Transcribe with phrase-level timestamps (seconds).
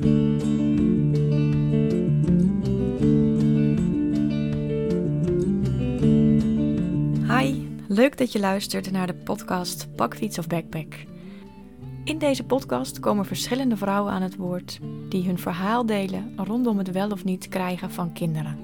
[0.00, 0.08] Hi,
[7.88, 10.94] leuk dat je luistert naar de podcast Bakfiets of Backpack.
[12.04, 14.78] In deze podcast komen verschillende vrouwen aan het woord
[15.08, 18.58] die hun verhaal delen rondom het wel of niet krijgen van kinderen.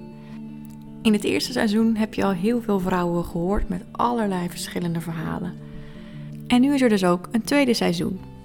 [1.02, 5.54] In het eerste seizoen heb je al heel veel vrouwen gehoord met allerlei verschillende verhalen.
[6.46, 8.35] En nu is er dus ook een tweede seizoen.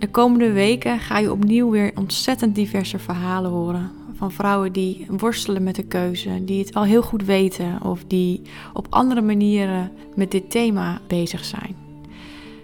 [0.00, 3.90] De komende weken ga je opnieuw weer ontzettend diverse verhalen horen.
[4.14, 8.42] Van vrouwen die worstelen met de keuze, die het al heel goed weten of die
[8.72, 11.76] op andere manieren met dit thema bezig zijn.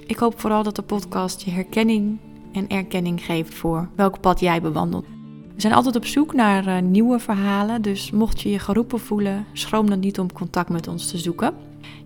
[0.07, 2.19] Ik hoop vooral dat de podcast je herkenning
[2.53, 5.07] en erkenning geeft voor welk pad jij bewandelt.
[5.55, 9.47] We zijn altijd op zoek naar uh, nieuwe verhalen, dus mocht je je geroepen voelen,
[9.53, 11.55] schroom dan niet om contact met ons te zoeken.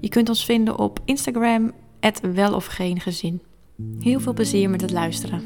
[0.01, 1.73] Je kunt ons vinden op Instagram,
[2.35, 3.41] wel of geen gezin.
[4.01, 5.43] Heel veel plezier met het luisteren.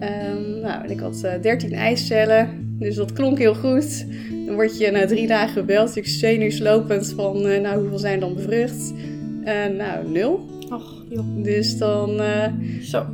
[0.00, 4.06] Um, nou, ik had uh, 13 eicellen, dus dat klonk heel goed.
[4.46, 8.34] Dan word je na drie dagen gebeld, ik zenuwslopend van, uh, nou, hoeveel zijn dan
[8.34, 8.92] bevrucht?
[9.44, 10.48] Uh, nou, nul.
[10.70, 11.42] Och, joh.
[11.42, 12.20] Dus dan,
[12.82, 13.06] Zo.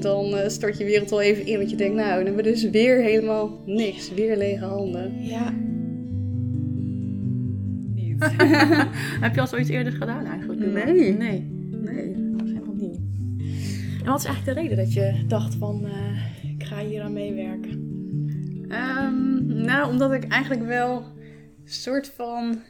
[0.00, 2.70] dan stort je wereld al even in, want je denkt, nou, dan hebben we dus
[2.70, 5.12] weer helemaal niks, weer lege handen.
[5.20, 5.54] Ja.
[9.24, 10.72] Heb je al zoiets eerder gedaan eigenlijk?
[10.72, 11.12] Nee.
[11.12, 11.53] Nee.
[14.04, 17.12] En wat is eigenlijk de reden dat je dacht van, uh, ik ga hier aan
[17.12, 17.70] meewerken?
[18.70, 21.04] Um, nou, omdat ik eigenlijk wel
[21.64, 22.62] soort van...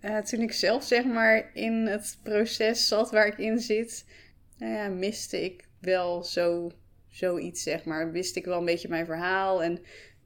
[0.00, 4.04] Uh, toen ik zelf zeg maar in het proces zat waar ik in zit...
[4.58, 6.70] Nou ja, miste ik wel zo,
[7.08, 8.12] zoiets, zeg maar.
[8.12, 9.62] Wist ik wel een beetje mijn verhaal.
[9.62, 9.78] En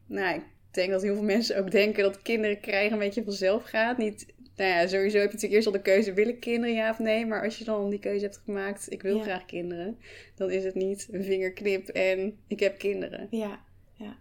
[0.07, 3.65] nou, ik denk dat heel veel mensen ook denken dat kinderen krijgen een beetje vanzelf
[3.65, 3.99] gaat.
[3.99, 6.91] Niet nou ja, sowieso heb je natuurlijk eerst al de keuze: wil ik kinderen, ja
[6.91, 7.27] of nee?
[7.27, 9.23] Maar als je dan die keuze hebt gemaakt: ik wil Ja.
[9.23, 9.99] graag kinderen,
[10.35, 13.27] dan is het niet een vingerknip en ik heb kinderen.
[13.31, 13.61] Ja,
[13.95, 14.19] ja.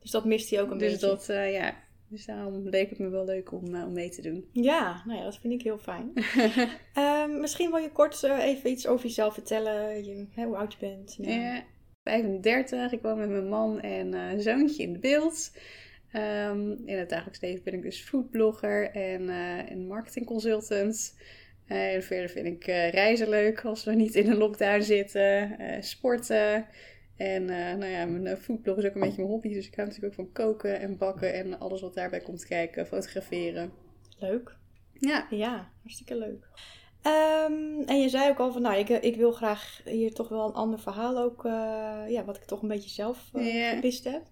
[0.00, 1.06] Dus dat mist hij ook een dus beetje.
[1.06, 1.88] dat, eh, ja.
[2.08, 4.48] Dus daarom leek het me wel leuk om, eh, om mee te doen.
[4.52, 6.12] Ja, nou ja, dat vind ik heel fijn.
[6.94, 10.04] Ehm, misschien wil je kort eh, even iets over jezelf vertellen.
[10.04, 11.16] Je, hè, hoe oud je bent.
[11.20, 11.30] Ja.
[11.30, 11.64] Ja,
[12.02, 15.50] 35, ik woon met mijn man en zoontje in de beeld.
[16.12, 21.14] Ehm, in het dagelijks leven ben ik dus foodblogger en, eh en marketingconsultant.
[21.66, 25.56] Eh, en verder vind ik eh, reizen leuk als we niet in een lockdown zitten.
[25.80, 26.66] sporten.
[27.16, 29.54] En nou ja, mijn foodblog is ook een beetje mijn hobby.
[29.54, 32.86] Dus ik hou natuurlijk ook van koken en bakken en alles wat daarbij komt kijken.
[32.86, 33.72] Fotograferen.
[34.18, 34.56] Leuk.
[34.92, 36.48] Ja, Ja, hartstikke leuk.
[37.02, 40.46] Ehm, en je zei ook al van, nou, ik, ik wil graag hier toch wel
[40.46, 41.42] een ander verhaal ook,
[42.08, 44.22] ja, wat ik toch een beetje zelf gewist heb.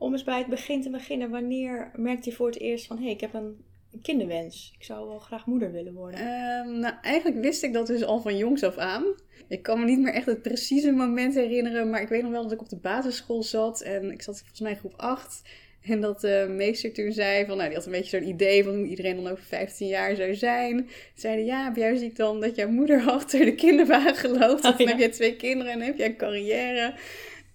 [0.00, 3.02] Om eens bij het begin te beginnen, wanneer merkte je voor het eerst van, hé,
[3.02, 3.64] hey, ik heb een
[4.02, 4.72] kinderwens.
[4.78, 6.20] Ik zou wel graag moeder willen worden.
[6.20, 9.04] Ehm, nou, eigenlijk wist ik dat dus al van jongs af aan.
[9.48, 12.42] Ik kan me niet meer echt het precieze moment herinneren, maar ik weet nog wel
[12.42, 15.42] dat ik op de basisschool zat en ik zat volgens mij groep 8.
[15.82, 18.74] En dat de meester toen zei van, nou, die had een beetje zo'n idee van
[18.74, 20.88] hoe iedereen dan over 15 jaar zou zijn.
[21.14, 24.64] Zeiden, ja, bij jou zie ik dan dat jouw moeder achter de kinderwagen loopt.
[24.64, 24.88] Oh, dan ja.
[24.88, 26.94] heb jij twee kinderen en heb jij een carrière.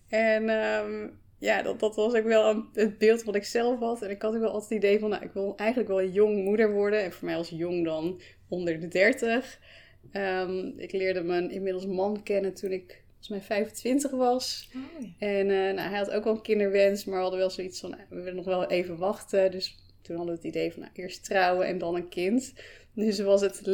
[0.09, 1.07] En ehm,
[1.37, 4.01] ja, dat, dat was ook wel een, het beeld wat ik zelf had.
[4.01, 6.43] En ik had ook wel altijd het idee van, nou, ik wil eigenlijk wel jong
[6.43, 7.03] moeder worden.
[7.03, 9.59] En voor mij als jong dan onder de 30.
[10.11, 14.69] Ehm, ik leerde mijn inmiddels man kennen toen ik volgens mij 25 was.
[14.75, 15.27] Oh, ja.
[15.27, 17.89] En eh, nou, hij had ook wel een kinderwens, maar we hadden wel zoiets van,
[17.89, 19.51] nou, we willen nog wel even wachten.
[19.51, 22.53] Dus toen hadden we het idee van, nou, eerst trouwen en dan een kind.
[22.93, 23.65] Dus was het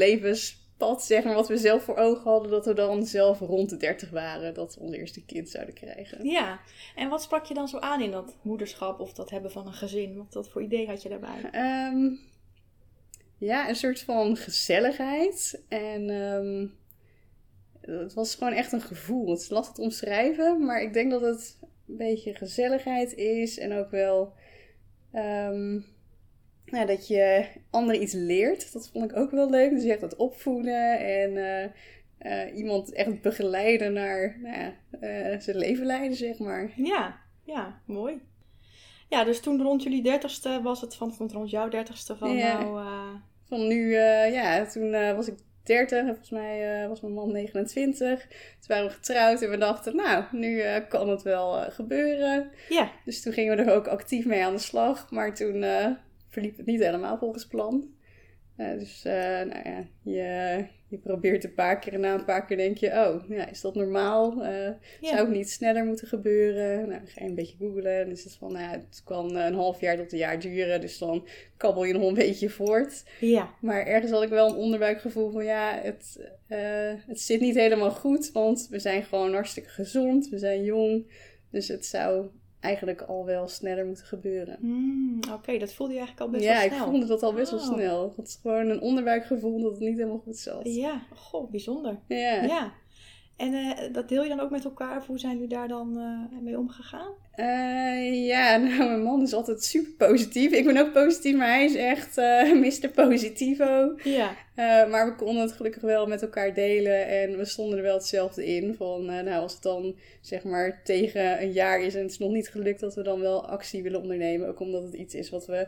[1.00, 4.10] zeg maar, wat we zelf voor ogen hadden, dat we dan zelf rond de 30
[4.10, 6.26] waren, dat we ons eerste kind zouden krijgen.
[6.26, 6.60] Ja,
[6.96, 9.74] en wat sprak je dan zo aan in dat moederschap of dat hebben van een
[9.74, 10.28] gezin?
[10.32, 11.50] Wat, voor idee had je daarbij?
[11.52, 12.16] Ehm,
[13.38, 15.64] ja, een soort van gezelligheid.
[15.68, 16.68] En ehm,
[17.82, 19.30] het was gewoon echt een gevoel.
[19.30, 23.60] Het is lastig te omschrijven, maar ik denk dat het een beetje gezelligheid is.
[23.60, 24.34] En ook wel
[25.12, 25.80] ehm,
[26.72, 28.74] nou, dat je anderen iets leert.
[28.74, 29.72] Dat vond ik ook wel leuk.
[29.72, 31.64] Dus je hebt dat opvoeden en eh,
[32.18, 36.72] eh, iemand echt begeleiden naar nou ja, eh, zijn leven leiden, zeg maar.
[36.76, 38.22] Ja, ja, mooi.
[39.10, 42.62] Ja, dus toen rond jullie dertigste was het van, rond jouw dertigste van Ja.
[42.62, 42.88] nou...
[43.48, 43.94] Van nu,
[44.32, 48.22] ja, toen was ik 30 en volgens mij was mijn man 29.
[48.22, 48.30] Toen
[48.68, 52.52] waren we getrouwd en we dachten, nou, nu kan het wel gebeuren.
[52.70, 55.12] ja, Dus toen gingen we er ook actief mee aan de slag.
[55.12, 55.64] Maar toen
[56.32, 57.90] verliep het niet helemaal volgens plan.
[58.58, 62.46] Uh, dus uh, nou ja, je, je probeert een paar keer en na een paar
[62.46, 64.46] keer denk je, oh, ja, is dat normaal?
[64.46, 64.70] Uh,
[65.02, 66.90] Zou het niet sneller moeten gebeuren?
[66.90, 68.00] Nou, ga je een beetje googlen.
[68.04, 70.82] Dan is het van, nou, het kan een half jaar tot een jaar duren.
[70.82, 73.04] Dus dan kabbel je nog een beetje voort.
[73.20, 73.50] Ja.
[73.62, 76.30] Maar ergens had ik wel een onderbuikgevoel van, ja, het,
[77.08, 78.32] het zit niet helemaal goed.
[78.32, 80.30] Want we zijn gewoon hartstikke gezond.
[80.30, 81.12] We zijn jong.
[81.50, 82.28] Dus het zou
[82.62, 84.58] eigenlijk al wel sneller moeten gebeuren.
[84.60, 86.78] Mm, Oké, dat voelde je eigenlijk al best ja, wel snel.
[86.78, 87.74] Ja, ik voelde dat al best wel Oh.
[87.74, 88.14] snel.
[88.18, 90.62] Het is gewoon een onderbuikgevoel dat het niet helemaal goed zat.
[90.64, 92.00] Ja, goh, bijzonder.
[92.08, 92.44] Ja.
[92.44, 92.72] Ja.
[93.38, 94.98] En eh, dat deel je dan ook met elkaar?
[94.98, 97.12] Of hoe zijn jullie daar dan eh, mee omgegaan?
[97.32, 100.52] Eh, ja, nou, mijn man is altijd super positief.
[100.52, 102.16] Ik ben ook positief, maar hij is echt
[102.82, 102.90] Mr.
[102.96, 103.96] Positivo.
[104.04, 104.36] Ja.
[104.86, 108.46] Maar we konden het gelukkig wel met elkaar delen en we stonden er wel hetzelfde
[108.46, 108.76] in.
[108.76, 112.32] Van, nou, als het dan zeg maar tegen een jaar is en het is nog
[112.32, 114.48] niet gelukt, dat we dan wel actie willen ondernemen.
[114.48, 115.68] Ook omdat het iets is wat we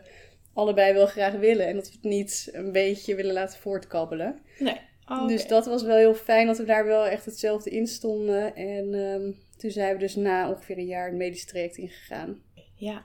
[0.54, 4.38] allebei wel graag willen en dat we het niet een beetje willen laten voortkabbelen.
[4.58, 4.80] Nee.
[5.08, 8.56] Oh, Dus dat was wel heel fijn dat we daar wel echt hetzelfde in stonden.
[8.56, 12.42] En ehm, toen zijn we dus na ongeveer een jaar het medisch traject ingegaan.
[12.74, 13.04] Ja.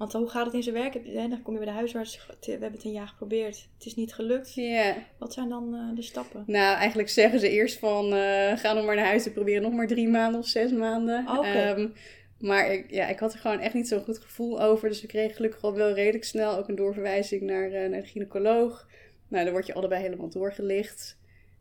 [0.00, 1.14] Want hoe gaat het in zijn werk?
[1.14, 2.26] Dan kom je bij de huisarts.
[2.40, 3.68] We hebben het een jaar geprobeerd.
[3.74, 4.54] Het is niet gelukt.
[4.54, 4.94] Ja.
[5.18, 6.44] Wat zijn dan eh, de stappen?
[6.46, 9.72] Nou, eigenlijk zeggen ze eerst van eh, ga nog maar naar huis en proberen nog
[9.72, 11.28] maar drie maanden of zes maanden.
[11.28, 11.46] Oké.
[11.46, 11.88] Ehm,
[12.38, 14.88] maar ik, ja, ik had er gewoon echt niet zo'n goed gevoel over.
[14.88, 18.06] Dus we kregen gelukkig al wel redelijk snel ook een doorverwijzing naar, eh, naar de
[18.06, 18.88] gynaecoloog.
[19.28, 21.18] Nou, dan word je allebei helemaal doorgelicht.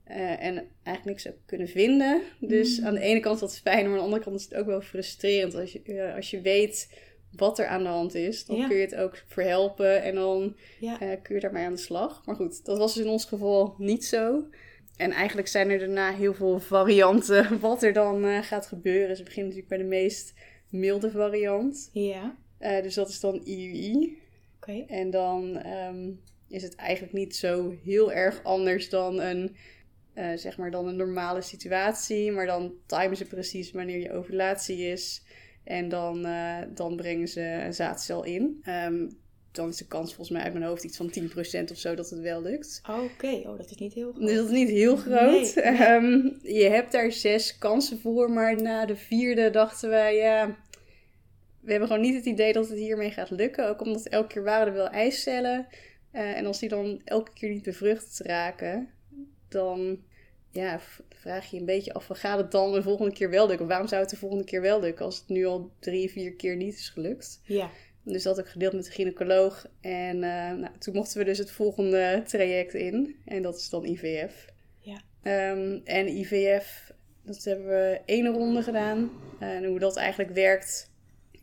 [0.10, 2.22] Eh, en eigenlijk niks kunnen vinden.
[2.40, 2.86] Dus Mm.
[2.86, 4.66] aan de ene kant is dat fijn, maar aan de andere kant is het ook
[4.66, 5.56] wel frustrerend.
[5.56, 6.98] Als je, eh, als je weet
[7.36, 8.68] wat er aan de hand is, dan Ja.
[8.68, 11.00] kun je het ook verhelpen en dan Ja.
[11.00, 12.26] eh, kun je daarmee aan de slag.
[12.26, 14.44] Maar goed, dat was dus in ons geval niet zo.
[14.98, 19.16] En eigenlijk zijn er daarna heel veel varianten wat er dan gaat gebeuren.
[19.16, 20.34] Ze beginnen natuurlijk bij de meest
[20.70, 21.90] milde variant.
[21.94, 22.38] Ja.
[22.82, 24.18] Dus dat is dan IUI.
[24.56, 24.84] Oké.
[24.88, 26.10] En dan ehm,
[26.48, 29.56] is het eigenlijk niet zo heel erg anders dan een,
[30.20, 32.32] eh, zeg maar dan een normale situatie.
[32.32, 35.24] Maar dan timen ze precies wanneer je ovulatie is.
[35.64, 38.60] En dan, eh, dan brengen ze een zaadcel in.
[38.64, 39.08] Ehm,
[39.52, 42.10] dan is de kans volgens mij uit mijn hoofd iets van 10% of zo dat
[42.10, 42.82] het wel lukt.
[42.90, 43.28] Oké.
[43.28, 44.22] Oh, dat is niet heel goed.
[44.22, 45.56] Dus dat is niet heel groot.
[45.56, 45.64] Nee.
[45.64, 50.58] Ehm, je hebt daar zes kansen voor, maar na de vierde dachten wij, ja,
[51.60, 53.70] we hebben gewoon niet het idee dat het hiermee gaat lukken.
[53.70, 55.68] Ook omdat elke keer waren er wel eicellen.
[56.12, 58.90] Eh, en als die dan elke keer niet bevrucht raken,
[59.50, 60.08] dan
[60.52, 60.80] ja,
[61.16, 63.68] vraag je een beetje af, gaat het dan de volgende keer wel lukken?
[63.68, 66.56] Waarom zou het de volgende keer wel lukken als het nu al drie, vier keer
[66.56, 67.42] niet is gelukt?
[67.44, 67.70] Ja.
[68.04, 69.68] Dus dat ook gedeeld met de gynaecoloog.
[69.82, 73.16] En eh, nou, toen mochten we dus het volgende traject in.
[73.26, 74.46] En dat is dan IVF.
[74.80, 75.02] Ja.
[75.24, 76.92] Ehm, en IVF,
[77.24, 79.12] dat hebben we één ronde gedaan.
[79.40, 80.92] En hoe dat eigenlijk werkt,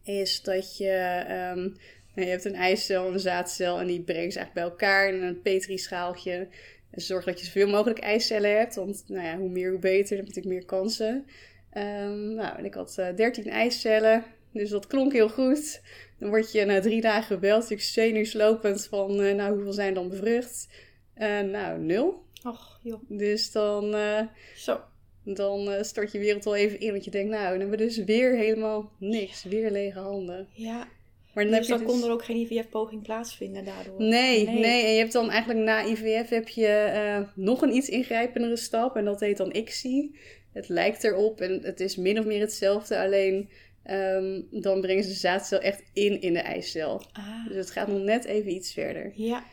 [0.02, 1.24] is dat je...
[1.28, 1.68] ehm,
[2.14, 5.14] nou, je hebt een eicel en een zaadcel en die brengen ze eigenlijk bij elkaar
[5.14, 6.48] in een petrischaaltje.
[6.90, 10.16] En zorg dat je zoveel mogelijk eicellen hebt, want nou ja, hoe meer hoe beter,
[10.16, 11.26] dan heb je natuurlijk meer kansen.
[11.70, 15.80] Ehm, nou, en ik had eh 13 eicellen, dus dat klonk heel goed.
[16.18, 20.08] Dan word je na drie dagen gebeld, natuurlijk zenuwslopend van, eh, nou, hoeveel zijn dan
[20.08, 20.68] bevrucht?
[21.14, 22.24] Eh, nou, nul.
[22.42, 23.00] Och, joh.
[23.08, 24.22] Dus dan, eh,
[24.56, 24.80] Zo.
[25.22, 27.84] dan eh, stort je wereld wel even in, want je denkt, nou, dan hebben we
[27.84, 30.48] dus weer helemaal niks, weer lege handen.
[30.52, 30.88] Ja.
[31.36, 31.96] Maar dan Dus heb dan dus...
[31.96, 33.94] kon er ook geen IVF-poging plaatsvinden daardoor.
[34.02, 34.58] Nee, Nee.
[34.58, 38.56] nee, En je hebt dan eigenlijk na IVF heb je eh, nog een iets ingrijpendere
[38.56, 38.96] stap.
[38.96, 40.16] En dat heet dan ICSI.
[40.52, 42.98] Het lijkt erop en het is min of meer hetzelfde.
[42.98, 43.48] Alleen
[43.82, 47.02] ehm, dan brengen ze de zaadcel echt in in de eicel.
[47.12, 47.46] Ah.
[47.46, 49.12] Dus het gaat nog net even iets verder.
[49.14, 49.44] Ja.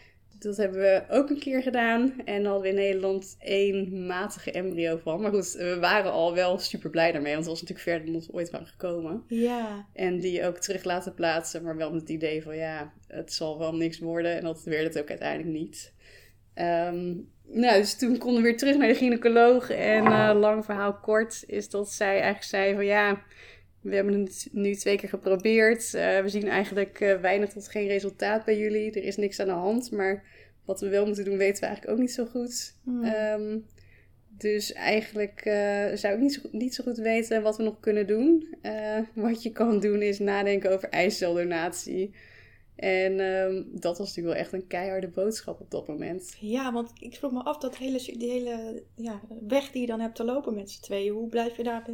[0.44, 2.13] Dat hebben we ook een keer gedaan.
[2.25, 5.22] En dan hadden we in Nederland één matige embryo van.
[5.22, 7.34] Maar goed, we waren al wel super blij daarmee.
[7.34, 9.24] Want het was natuurlijk verder dan we ooit waren gekomen.
[9.28, 9.86] Ja.
[9.94, 13.59] En die ook terug laten plaatsen, maar wel met het idee van ja, het zal
[13.59, 14.35] wel niks worden.
[14.35, 15.94] En dat werd het ook uiteindelijk niet.
[16.54, 17.14] Ehm,
[17.45, 19.69] nou, dus toen konden we weer terug naar de gynaecoloog.
[19.69, 23.23] En eh, lang verhaal kort is dat zij eigenlijk zei van ja,
[23.83, 25.94] we hebben het nu twee keer geprobeerd.
[25.94, 28.92] Eh, we zien eigenlijk eh, weinig tot geen resultaat bij jullie.
[28.92, 30.23] Er is niks aan de hand, maar
[30.66, 32.75] wat we wel moeten doen weten we eigenlijk ook niet zo goed.
[32.83, 33.04] Hmm.
[33.04, 33.57] Ehm,
[34.37, 37.80] dus eigenlijk eh, zou ik niet zo, goed- niet zo goed weten wat we nog
[37.80, 38.47] kunnen doen.
[39.13, 42.13] Wat je kan doen is nadenken over eiceldonatie.
[42.83, 46.35] En ehm, dat was natuurlijk wel echt een keiharde boodschap op dat moment.
[46.40, 49.99] Ja, want ik vroeg me af dat hele, die hele ja, weg die je dan
[49.99, 51.13] hebt te lopen met z'n tweeën.
[51.13, 51.90] Hoe blijf je daar,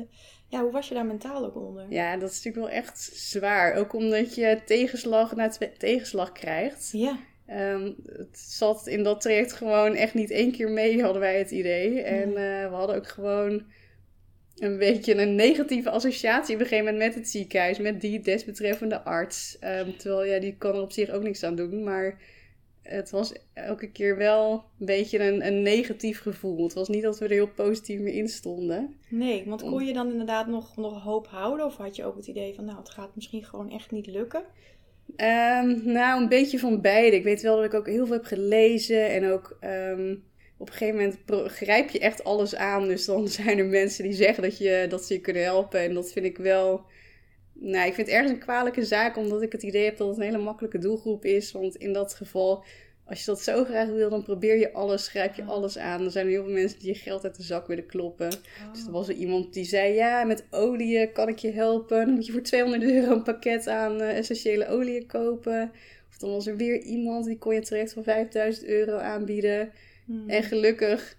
[0.48, 1.86] ja, hoe was je daar mentaal ook onder?
[1.89, 3.75] Ja, dat is natuurlijk wel echt zwaar.
[3.75, 6.89] Ook omdat je tegenslag na tegenslag krijgt.
[6.91, 7.19] Ja.
[7.46, 11.51] Ehm, het zat in dat traject gewoon echt niet één keer mee, hadden wij het
[11.51, 12.01] idee.
[12.01, 13.65] En eh, we hadden ook gewoon
[14.60, 19.04] een beetje een negatieve associatie op een gegeven moment met het ziekenhuis, met die desbetreffende
[19.04, 19.58] arts.
[19.60, 22.18] Ehm, terwijl ja, die kan er op zich ook niks aan doen, maar
[22.82, 26.63] het was elke keer wel een beetje een, een negatief gevoel.
[26.63, 28.96] Het was niet dat we er heel positief meer in stonden.
[29.10, 31.66] Nee, want kon je dan inderdaad nog, nog hoop houden?
[31.66, 34.44] Of had je ook het idee van, nou, het gaat misschien gewoon echt niet lukken?
[35.16, 37.16] Um, nou, een beetje van beide.
[37.16, 40.16] Ik weet wel dat ik ook heel veel heb gelezen en ook ehm,
[40.60, 41.18] op een gegeven moment
[41.51, 42.88] grijp je echt alles aan.
[42.88, 45.80] Dus dan zijn er mensen die zeggen dat, je, dat ze je kunnen helpen.
[45.80, 46.86] En dat vind ik wel.
[47.54, 50.18] Nou, ik vind het ergens een kwalijke zaak, omdat ik het idee heb dat het
[50.18, 51.51] een hele makkelijke doelgroep is.
[51.51, 52.63] Want in dat geval,
[53.06, 56.04] als je dat zo graag wil, dan probeer je alles, grijp je alles aan.
[56.04, 58.30] Er zijn heel veel mensen die je geld uit de zak willen kloppen.
[58.72, 62.06] Dus er was er iemand die zei: Ja, met olie kan ik je helpen.
[62.06, 65.72] Dan moet je voor 200 euro een pakket aan uh, essentiële olie kopen.
[66.10, 69.72] Of dan was er weer iemand die kon je terecht voor 5000 euro aanbieden.
[70.10, 70.30] Hmm.
[70.30, 71.16] En gelukkig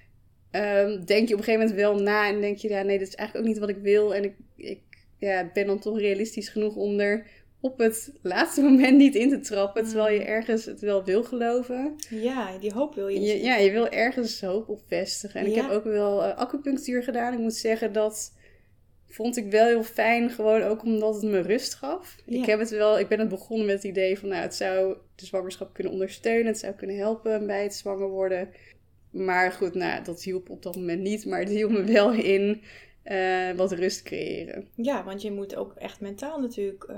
[0.52, 3.08] um, denk je op een gegeven moment wel na en denk je, ja, nee, dat
[3.08, 4.14] is eigenlijk ook niet wat ik wil.
[4.14, 4.80] En ik, ik
[5.18, 7.26] ja, ben dan toch realistisch genoeg om er
[7.60, 10.28] op het laatste moment niet in te trappen, terwijl je hmm.
[10.28, 11.96] ergens het wel wil geloven.
[12.08, 13.20] Ja, die hoop wil je.
[13.20, 15.40] je ja, je wil ergens hoop op vestigen.
[15.40, 17.32] En ik heb ook wel uh, acupunctuur gedaan.
[17.32, 18.32] Ik moet zeggen dat
[19.10, 22.16] vond ik wel heel fijn, gewoon ook omdat het me rust gaf.
[22.26, 24.96] Ik heb het wel, ik ben het begonnen met het idee van, nou, het zou
[25.14, 28.48] de zwangerschap kunnen ondersteunen, het zou kunnen helpen bij het zwanger worden.
[29.10, 31.26] Maar goed, nou, dat hielp op dat moment niet.
[31.26, 32.62] Maar het hielp me wel in
[33.04, 34.68] uh, wat rust creëren.
[34.74, 36.96] Ja, want je moet ook echt mentaal natuurlijk uh,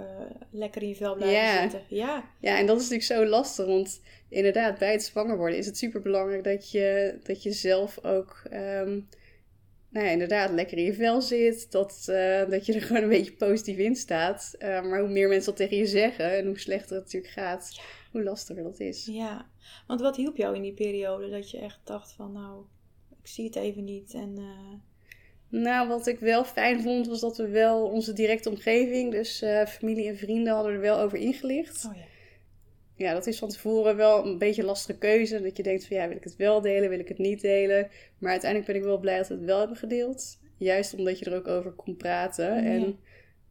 [0.51, 1.83] lekker in je vel blijven zitten.
[1.89, 2.25] Ja.
[2.41, 3.67] ja, en dat is natuurlijk zo lastig.
[3.67, 8.05] Want inderdaad, bij het zwanger worden is het super belangrijk dat je, dat je zelf
[8.05, 8.43] ook...
[8.53, 9.09] Um,
[9.89, 11.73] nou ja, inderdaad, lekker in je vel zit.
[11.73, 14.57] Dat, uh, dat je er gewoon een beetje positief in staat.
[14.61, 17.81] maar hoe meer mensen dat tegen je zeggen en hoe slechter het natuurlijk gaat,
[18.23, 19.07] hoe lastiger dat is.
[19.07, 19.47] Ja,
[19.87, 22.65] want wat hielp jou in die periode dat je echt dacht van nou,
[23.23, 24.35] ik zie het even niet en...
[24.39, 24.81] Uh...
[25.49, 29.67] Nou, wat ik wel fijn vond was dat we wel onze directe omgeving, dus uh,
[29.67, 31.85] familie en vrienden, hadden er wel over ingelicht.
[31.89, 32.03] Oh ja.
[33.03, 35.43] Ja, dat is van tevoren wel een beetje een lastige keuze.
[35.43, 37.91] Dat je denkt van ja, wil ik het wel delen, wil ik het niet delen.
[38.19, 40.39] Maar uiteindelijk ben ik wel blij dat we het wel hebben gedeeld.
[40.57, 42.65] Juist omdat je er ook over kon praten.
[42.65, 42.99] En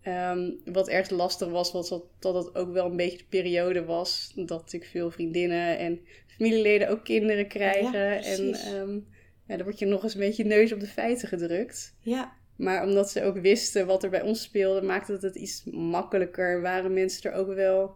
[0.07, 3.85] Um, wat erg lastig was, was dat, dat het ook wel een beetje de periode
[3.85, 7.99] was dat natuurlijk veel vriendinnen en familieleden ook kinderen krijgen.
[7.99, 9.07] Ja, en um,
[9.47, 11.95] ja, dan word je nog eens een beetje neus op de feiten gedrukt.
[11.99, 12.33] Ja.
[12.55, 16.61] Maar omdat ze ook wisten wat er bij ons speelde, maakte het het iets makkelijker.
[16.61, 17.95] Waren mensen er ook wel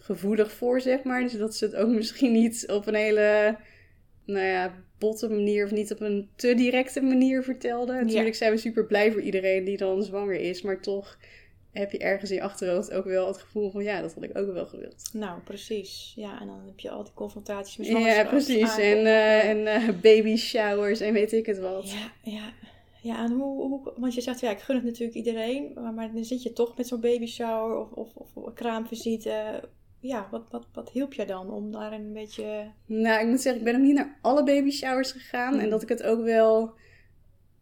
[0.00, 1.22] gevoelig voor, zeg maar.
[1.22, 3.58] Dus dat ze het ook misschien niet op een hele,
[4.24, 8.06] nou ja, botte manier of niet op een te directe manier vertelden.
[8.06, 11.18] Natuurlijk zijn we super blij voor iedereen die dan zwanger is, maar toch
[11.72, 14.38] heb je ergens in je achterhoofd ook wel het gevoel van ja, dat had ik
[14.38, 15.10] ook wel gewild.
[15.12, 16.12] Nou, precies.
[16.16, 18.78] Ja, en dan heb je al die confrontaties met Ja, precies.
[18.78, 21.90] En, uh, en uh, baby showers en weet ik het wat.
[21.90, 22.52] Ja, ja.
[23.02, 26.12] Ja, en hoe, hoe, want je zegt, ja, ik gun het natuurlijk iedereen, maar, maar
[26.12, 29.62] dan zit je toch met zo'n baby shower of, of, of kraamvisite.
[30.06, 32.70] Ja, wat, wat, wat hielp je dan om daar een beetje...
[32.86, 35.52] Nou, ik moet zeggen, ik ben nog niet naar alle baby showers gegaan.
[35.54, 35.70] En hmm.
[35.70, 36.74] dat ik het ook wel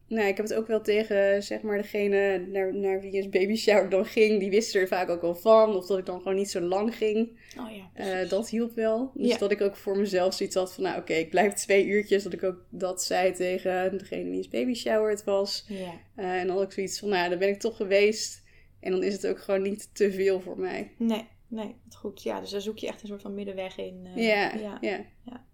[0.08, 3.56] nou, ik heb het ook wel tegen, zeg maar, degene naar, naar wie een baby
[3.56, 4.40] shower dan ging.
[4.40, 5.76] Die wisten er vaak ook wel van.
[5.76, 7.38] Of dat ik dan gewoon niet zo lang ging.
[7.58, 9.10] Oh ja, uh, dat hielp wel.
[9.14, 12.22] Dus dat ik ook voor mezelf zoiets had van, nou oké, ik blijf twee uurtjes.
[12.22, 15.64] Dat ik ook dat zei tegen degene wie een baby shower het was.
[15.68, 15.92] Ja.
[16.16, 18.42] Uh, en dan had ik zoiets van, nou, dan ben ik toch geweest.
[18.80, 20.90] En dan is het ook gewoon niet te veel voor mij.
[20.98, 22.22] Nee, nee, goed.
[22.22, 24.06] Ja, dus daar zoek je echt een soort van middenweg in.
[24.16, 24.78] Uh, ja, ja.
[24.80, 25.44] ja.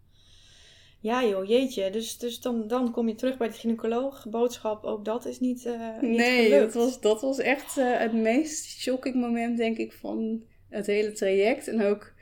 [1.03, 1.91] Ja joh, jeetje.
[1.91, 4.27] Dus, dus dan, dan kom je terug bij de gynaecoloog.
[4.29, 8.13] Boodschap, ook dat is niet, uh, niet Nee, dat was, dat was echt uh, het
[8.13, 11.69] meest shocking moment, denk ik, van het hele traject.
[11.69, 12.13] En ook,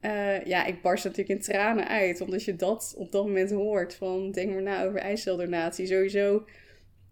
[0.00, 2.20] uh, ja, ik barst natuurlijk in tranen uit.
[2.20, 5.86] Als je dat op dat moment hoort, van denk maar na over eiceldonatie.
[5.86, 6.44] Sowieso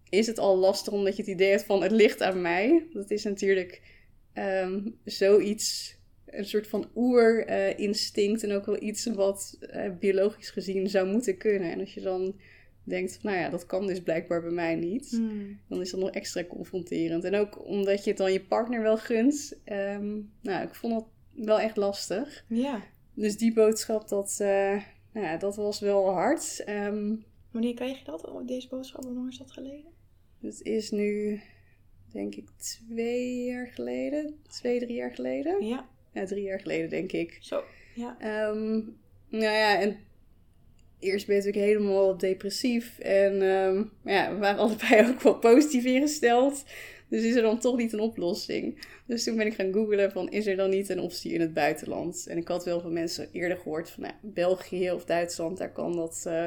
[0.09, 2.87] is het al lastig omdat je het idee hebt van het ligt aan mij.
[2.92, 3.89] Dat is natuurlijk
[4.35, 11.09] um, zoiets een soort van oerinstinct en ook wel iets wat uh, biologisch gezien zou
[11.09, 11.71] moeten kunnen.
[11.71, 12.35] En als je dan
[12.85, 15.61] denkt, nou ja, dat kan dus blijkbaar bij mij niet, hmm.
[15.69, 17.25] dan is dat nog extra confronterend.
[17.25, 19.61] En ook omdat je het dan je partner wel gunt.
[19.65, 21.05] Um, nou, ik vond het
[21.47, 22.45] wel echt lastig.
[22.49, 22.83] Ja.
[23.15, 24.83] Dus die boodschap, dat, uh,
[25.13, 26.65] nou ja, dat was wel hard.
[26.69, 29.05] Um, Wanneer kreeg je dat, deze boodschap?
[29.05, 29.91] Hoe lang is dat geleden?
[30.41, 31.41] Het is nu,
[32.12, 34.35] denk ik, twee jaar geleden.
[34.49, 35.67] Twee, drie jaar geleden.
[35.67, 37.38] Ja ja, drie jaar geleden, denk ik.
[37.40, 37.62] Zo,
[37.95, 38.17] ja.
[38.49, 38.97] Um,
[39.29, 39.99] nou ja, en
[40.99, 42.99] eerst ben ik helemaal depressief.
[42.99, 46.64] En um, ja, we waren allebei ook wel positief ingesteld.
[47.09, 48.87] Dus is er dan toch niet een oplossing?
[49.07, 51.55] Dus toen ben ik gaan googlen van, is er dan niet een optie in het
[51.55, 52.26] buitenland?
[52.29, 55.97] En ik had wel van mensen eerder gehoord van, nou, België of Duitsland, daar kan
[55.97, 56.25] dat...
[56.26, 56.47] Uh,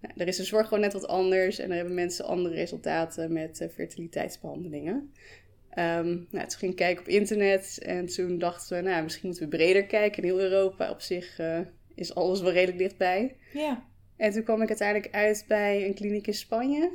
[0.00, 3.32] nou, er is de zorg gewoon net wat anders en daar hebben mensen andere resultaten
[3.32, 5.12] met uh, fertiliteitsbehandelingen.
[5.78, 9.44] Um, nou, toen ging ik kijken op internet en toen dachten we, nou, misschien moeten
[9.48, 10.22] we breder kijken.
[10.22, 11.58] In heel Europa op zich uh,
[11.94, 13.36] is alles wel redelijk dichtbij.
[13.52, 13.84] Ja.
[14.16, 16.90] En toen kwam ik uiteindelijk uit bij een kliniek in Spanje.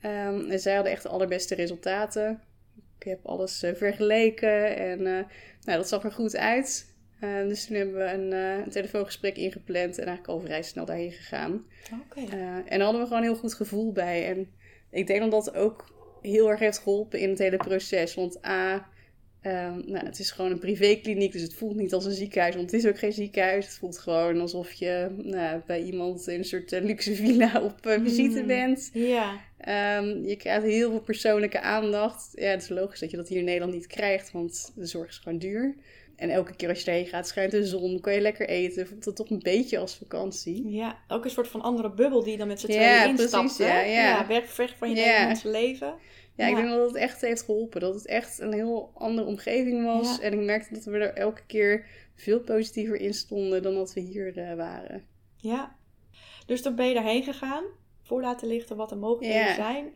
[0.00, 2.42] Ehm, en zij hadden echt de allerbeste resultaten.
[2.98, 5.24] Ik heb alles eh, vergeleken en eh,
[5.64, 6.94] nou, dat zag er goed uit.
[7.20, 10.84] Uh, dus toen hebben we een, uh, een, telefoongesprek ingepland en eigenlijk al vrij snel
[10.84, 11.66] daarheen gegaan.
[11.92, 12.20] Oké.
[12.24, 12.38] Okay.
[12.40, 14.26] en daar hadden we gewoon een heel goed gevoel bij.
[14.26, 14.50] En
[14.90, 15.84] ik denk dat dat ook
[16.22, 18.14] heel erg heeft geholpen in het hele proces.
[18.14, 18.88] Want A,
[19.42, 22.54] um, nou, het is gewoon een privékliniek, dus het voelt niet als een ziekenhuis.
[22.54, 23.64] Want het is ook geen ziekenhuis.
[23.64, 27.86] Het voelt gewoon alsof je nou, bij iemand in een soort uh, luxe villa op
[27.86, 28.46] uh, visite Mm.
[28.46, 28.90] bent.
[28.92, 29.40] Ja.
[29.98, 32.30] Um, je krijgt heel veel persoonlijke aandacht.
[32.34, 35.08] Ja, het is logisch dat je dat hier in Nederland niet krijgt, want de zorg
[35.08, 35.74] is gewoon duur.
[36.18, 38.86] En elke keer als je erheen gaat, schijnt de zon, kan je lekker eten.
[38.86, 40.68] Voelt het toch een beetje als vakantie.
[40.70, 43.32] Ja, ook een soort van andere bubbel die je dan met z'n Ja, tweeën precies,
[43.38, 43.70] instapt.
[43.70, 43.80] hè?
[43.80, 44.26] ja, ja.
[44.26, 45.34] weg, weg van je Ja.
[45.42, 45.94] Leven.
[46.34, 46.56] Ja, ik Ja.
[46.60, 47.80] denk dat het echt heeft geholpen.
[47.80, 50.16] Dat het echt een heel andere omgeving was.
[50.16, 50.22] Ja.
[50.22, 54.00] En ik merkte dat we er elke keer veel positiever in stonden dan dat we
[54.00, 55.04] hier eh, waren.
[55.36, 55.76] Ja.
[56.46, 57.64] Dus dan ben je daarheen gegaan,
[58.02, 59.54] voor laten lichten wat de mogelijkheden Ja.
[59.54, 59.86] zijn.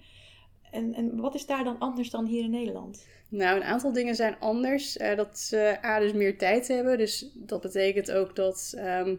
[0.73, 3.07] En, en wat is daar dan anders dan hier in Nederland?
[3.29, 4.97] Nou, een aantal dingen zijn anders.
[4.97, 6.99] Eh, dat ze A, dus meer tijd hebben.
[6.99, 9.17] Dus dat betekent ook dat ehm,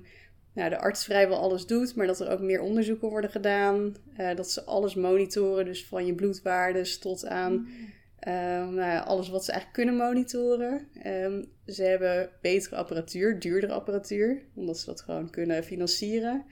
[0.54, 3.96] nou, de arts vrijwel alles doet, maar dat er ook meer onderzoeken worden gedaan.
[4.16, 7.68] Eh, dat ze alles monitoren, dus van je bloedwaardes tot aan
[8.20, 10.88] ehm, nou alles wat ze eigenlijk kunnen monitoren.
[11.04, 16.46] Ehm, ze hebben betere apparatuur, duurdere apparatuur, omdat ze dat gewoon kunnen financieren.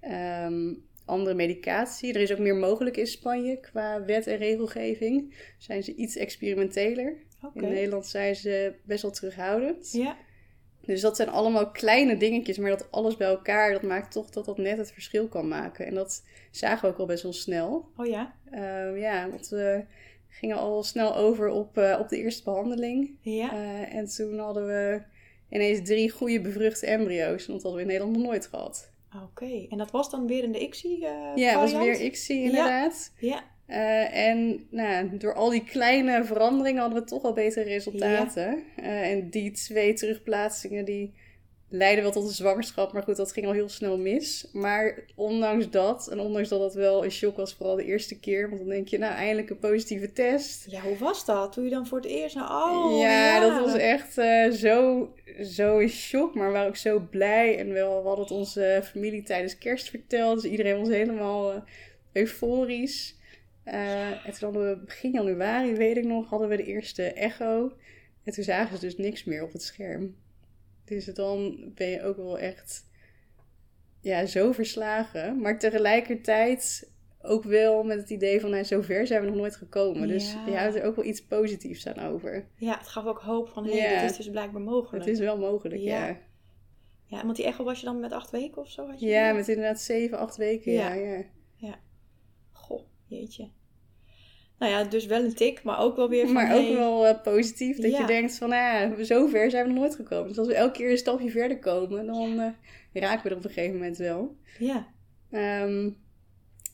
[0.00, 2.14] Ehm, andere medicatie.
[2.14, 5.34] Er is ook meer mogelijk in Spanje qua wet en regelgeving.
[5.58, 7.16] Zijn ze iets experimenteler.
[7.54, 9.92] In Nederland zijn ze best wel terughoudend.
[9.92, 10.16] Ja.
[10.84, 14.44] Dus dat zijn allemaal kleine dingetjes, maar dat alles bij elkaar, dat maakt toch dat
[14.44, 15.86] dat net het verschil kan maken.
[15.86, 17.88] En dat zagen we ook al best wel snel.
[17.96, 18.34] Oh ja?
[18.50, 19.84] Ehm, ja, want we
[20.28, 23.18] gingen al snel over op, eh, op de eerste behandeling.
[23.20, 23.52] Ja.
[23.52, 25.02] Eh, en toen hadden we
[25.48, 28.91] ineens drie goede bevruchte embryo's, want dat hadden we in Nederland nog nooit gehad.
[29.24, 29.66] Oké.
[29.68, 33.12] En dat was dan weer in de ICSI uh, ja, het was weer ICSI inderdaad.
[33.18, 33.44] Ja.
[33.66, 38.62] Eh, en nou, door al die kleine veranderingen hadden we toch al betere resultaten.
[38.76, 41.14] Eh, en die twee terugplaatsingen die
[41.72, 42.92] leidden wel tot een zwangerschap.
[42.92, 44.48] Maar goed, dat ging al heel snel mis.
[44.52, 48.48] Maar ondanks dat, en ondanks dat dat wel een shock was, vooral de eerste keer.
[48.48, 50.70] Want dan denk je, nou eindelijk een positieve test.
[50.70, 51.52] Ja, hoe was dat?
[51.52, 52.36] Toen je dan voor het eerst...
[52.36, 55.08] Oh, ja, dat was echt eh, zo,
[55.42, 56.34] zo een shock.
[56.34, 57.58] Maar we waren ook zo blij.
[57.58, 60.42] En wel, we hadden het onze familie tijdens kerst verteld.
[60.42, 61.60] Dus iedereen was helemaal eh,
[62.12, 63.20] euforisch.
[63.64, 67.72] Uh, en toen hadden we begin januari, weet ik nog, hadden we de eerste echo.
[68.24, 70.16] En toen zagen ze dus niks meer op het scherm.
[70.84, 72.86] Dus dan ben je ook wel echt
[74.00, 75.40] ja, zo verslagen.
[75.40, 76.90] Maar tegelijkertijd
[77.22, 80.08] ook wel met het idee van, nou, zover zijn we nog nooit gekomen.
[80.08, 80.46] Dus Ja.
[80.46, 82.46] je houdt er ook wel iets positiefs aan over.
[82.56, 83.82] Ja, het gaf ook hoop van, hé, Ja.
[83.82, 85.04] hey, dit is dus blijkbaar mogelijk.
[85.04, 86.06] Het is wel mogelijk, Ja.
[86.06, 86.18] ja.
[87.06, 88.86] Ja, want die echo was je dan met acht weken of zo?
[88.86, 90.72] Had je Ja, met inderdaad zeven, acht weken.
[90.72, 90.92] Ja.
[90.92, 91.24] Ja,
[91.56, 91.78] ja.
[92.52, 93.48] Goh, jeetje.
[94.62, 96.32] Nou ja, dus wel een tik, maar ook wel weer van...
[96.34, 98.00] Maar ook wel eh, positief dat Ja.
[98.00, 98.62] je denkt van, nou
[98.96, 100.28] ja, zover zijn we nog nooit gekomen.
[100.28, 103.44] Dus als we elke keer een stapje verder komen, dan eh, raken we er op
[103.44, 104.36] een gegeven moment wel.
[104.58, 104.86] Ja,
[105.30, 105.80] Ehm,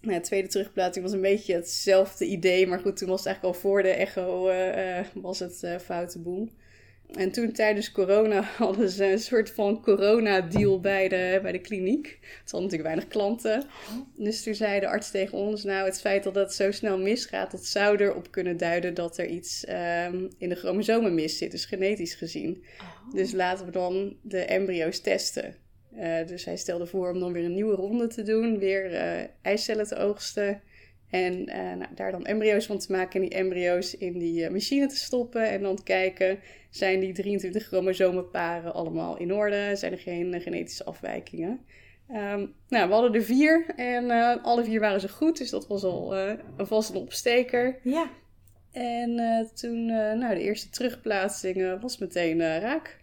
[0.01, 2.66] nou ja, de tweede terugplaatsing was een beetje hetzelfde idee.
[2.66, 6.48] Maar goed, toen was het eigenlijk al voor de echo eh, was het foute boel.
[7.14, 12.18] En toen tijdens corona hadden ze een soort van corona-deal bij de, bij de kliniek.
[12.21, 13.64] Ze hadden natuurlijk weinig klanten.
[14.16, 17.51] Dus toen zei de arts tegen ons, nou het feit dat het zo snel misgaat,
[17.51, 21.64] dat zou erop kunnen duiden dat er iets ehm, in de chromosomen mis zit, dus
[21.64, 22.64] genetisch gezien.
[22.81, 23.14] Oh.
[23.14, 25.57] Dus laten we dan de embryo's testen.
[25.99, 29.25] Eh, dus hij stelde voor om dan weer een nieuwe ronde te doen, weer eh,
[29.42, 30.62] eicellen te oogsten.
[31.11, 34.51] En eh, nou, daar dan embryo's van te maken en die embryo's in die eh,
[34.51, 35.49] machine te stoppen.
[35.49, 36.38] En dan te kijken,
[36.71, 39.77] zijn die 23 chromosomenparen allemaal in orde?
[39.77, 41.61] Zijn er geen eh, genetische afwijkingen?
[42.09, 44.11] Ehm, nou, we hadden er vier en
[44.42, 45.38] alle vier waren ze goed.
[45.38, 46.14] Dus dat was al
[46.57, 47.79] vast een opsteker.
[47.83, 48.11] ja.
[48.73, 49.21] En
[49.55, 52.99] toen, nou, de eerste terugplaatsing was meteen raak.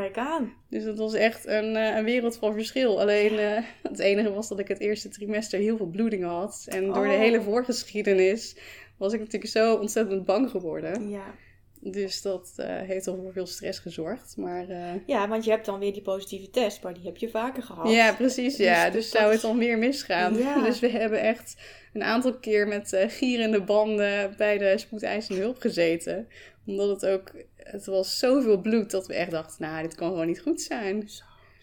[0.00, 0.52] Kijk aan.
[0.70, 3.00] Dus dat was echt een, eh, een wereld van verschil.
[3.00, 6.64] Alleen eh, het enige was dat ik het eerste trimester heel veel bloedingen had.
[6.68, 7.18] En door de Oh.
[7.18, 8.56] hele voorgeschiedenis
[8.96, 11.08] was ik natuurlijk zo ontzettend bang geworden.
[11.08, 11.34] Ja.
[11.80, 14.36] Dus dat eh, heeft al voor veel stress gezorgd.
[14.36, 14.66] Maar
[15.06, 17.90] ja, want je hebt dan weer die positieve test, maar die heb je vaker gehad.
[17.90, 18.56] ja, precies.
[18.56, 18.84] Ja.
[18.84, 20.36] Dus- Dus, dus zou dat het al meer misgaan.
[20.36, 20.62] Ja.
[20.66, 21.56] Dus we hebben echt
[21.92, 26.28] een aantal keer met gierende banden bij de spoedeisende hulp gezeten.
[26.66, 27.30] Omdat het ook,
[27.70, 31.08] het was zoveel bloed dat we echt dachten, nou, dit kan gewoon niet goed zijn.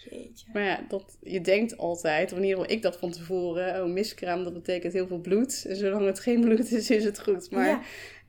[0.09, 0.45] Jeetje.
[0.53, 4.93] Maar ja, dat, je denkt altijd, geval ik dacht van tevoren, oh miskraam, dat betekent
[4.93, 5.65] heel veel bloed.
[5.67, 7.51] En zolang het geen bloed is, is het goed.
[7.51, 7.81] Maar Ja.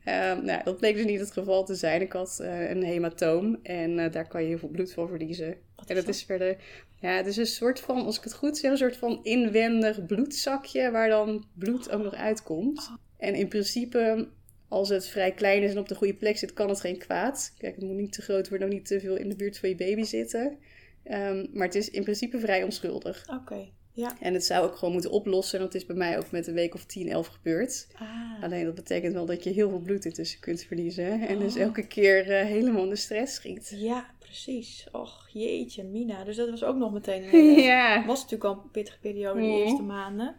[0.04, 2.00] ehm, nou, dat bleek dus niet het geval te zijn.
[2.00, 5.56] Ik had eh, een hematoom en eh, daar kan je heel veel bloed van verliezen.
[5.86, 6.56] en dat is verder,
[7.00, 10.06] ja, het is een soort van, als ik het goed zeg, een soort van inwendig
[10.06, 12.78] bloedzakje waar dan bloed ook nog uitkomt.
[12.78, 12.96] Oh.
[13.18, 14.28] En in principe,
[14.74, 17.52] als het vrij klein is en op de goede plek zit, kan het geen kwaad.
[17.58, 19.68] Kijk, het moet niet te groot worden, ook niet te veel in de buurt van
[19.68, 20.58] je baby zitten.
[21.04, 23.26] Ehm, maar het is in principe vrij onschuldig.
[23.40, 24.16] Oké, ja.
[24.20, 25.58] En het zou ook gewoon moeten oplossen.
[25.58, 27.86] En dat is bij mij ook met een week of 10, 11 gebeurd.
[27.98, 31.20] Ah, Alleen dat betekent wel dat je heel veel bloed ertussen kunt verliezen.
[31.28, 31.60] En dus Oh.
[31.60, 33.72] elke keer eh, helemaal in de stress schiet.
[33.76, 34.86] ja, precies.
[34.92, 36.24] Och, jeetje, Mina.
[36.24, 37.60] Dus dat was ook nog meteen een hele...
[37.62, 38.04] Ja.
[38.06, 40.36] was natuurlijk al een pittige periode de eerste maanden.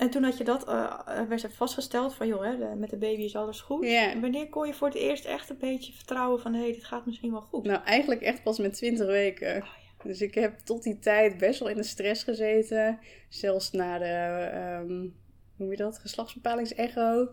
[0.00, 2.90] En toen had je dat, eh, eh, werd er vastgesteld van, joh, hè, de- met
[2.90, 3.86] de baby is alles goed.
[3.86, 4.10] Ja.
[4.10, 6.84] En wanneer kon je voor het eerst echt een beetje vertrouwen van, hé, hey, dit
[6.84, 7.64] gaat misschien wel goed?
[7.64, 9.56] Nou, eigenlijk echt pas met 20 weken.
[9.56, 9.68] Oh,
[10.04, 12.98] Dus ik heb tot die tijd best wel in de stress gezeten.
[13.28, 15.10] Zelfs na de, ehm, hoe
[15.56, 17.28] noem je dat, geslachtsbepalingsecho.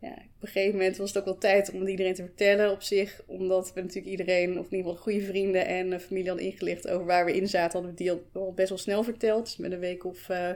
[0.00, 2.70] Ja, op een gegeven moment was het ook wel tijd om het iedereen te vertellen
[2.70, 3.22] op zich.
[3.26, 7.06] Omdat we natuurlijk iedereen, of in ieder geval goede vrienden en familie hadden ingelicht over
[7.06, 7.72] waar we in zaten.
[7.72, 9.44] Hadden we die al best wel snel verteld.
[9.44, 10.50] Dus met een week of eh,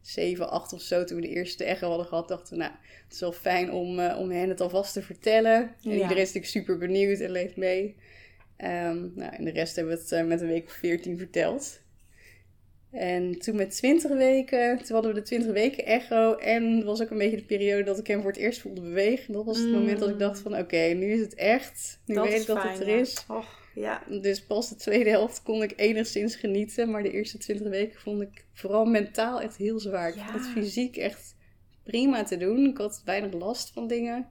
[0.00, 2.72] zeven, acht of zo, toen we de eerste echo hadden gehad, dachten we, nou,
[3.04, 5.60] het is wel fijn om, eh, om hen het alvast te vertellen.
[5.60, 5.90] En Ja.
[5.92, 7.96] iedereen is natuurlijk super benieuwd en leeft mee.
[8.56, 11.80] Ehm, nou, en de rest hebben we het eh, met een week of 14 verteld.
[12.90, 16.34] En toen met 20 weken, toen hadden we de 20 weken echo.
[16.34, 18.80] En het was ook een beetje de periode dat ik hem voor het eerst voelde
[18.80, 19.26] bewegen.
[19.26, 19.72] En dat was het Mm.
[19.72, 22.00] moment dat ik dacht van oké, nu is het echt.
[22.06, 22.96] Nu dat weet ik dat fijn, het er ja.
[22.96, 23.24] is.
[23.28, 24.02] Och, ja.
[24.20, 26.90] Dus pas de tweede helft kon ik enigszins genieten.
[26.90, 30.08] Maar de eerste 20 weken vond ik vooral mentaal echt heel zwaar.
[30.08, 31.36] Ik vond het fysiek echt
[31.82, 32.66] prima te doen.
[32.66, 34.26] Ik had weinig last van dingen.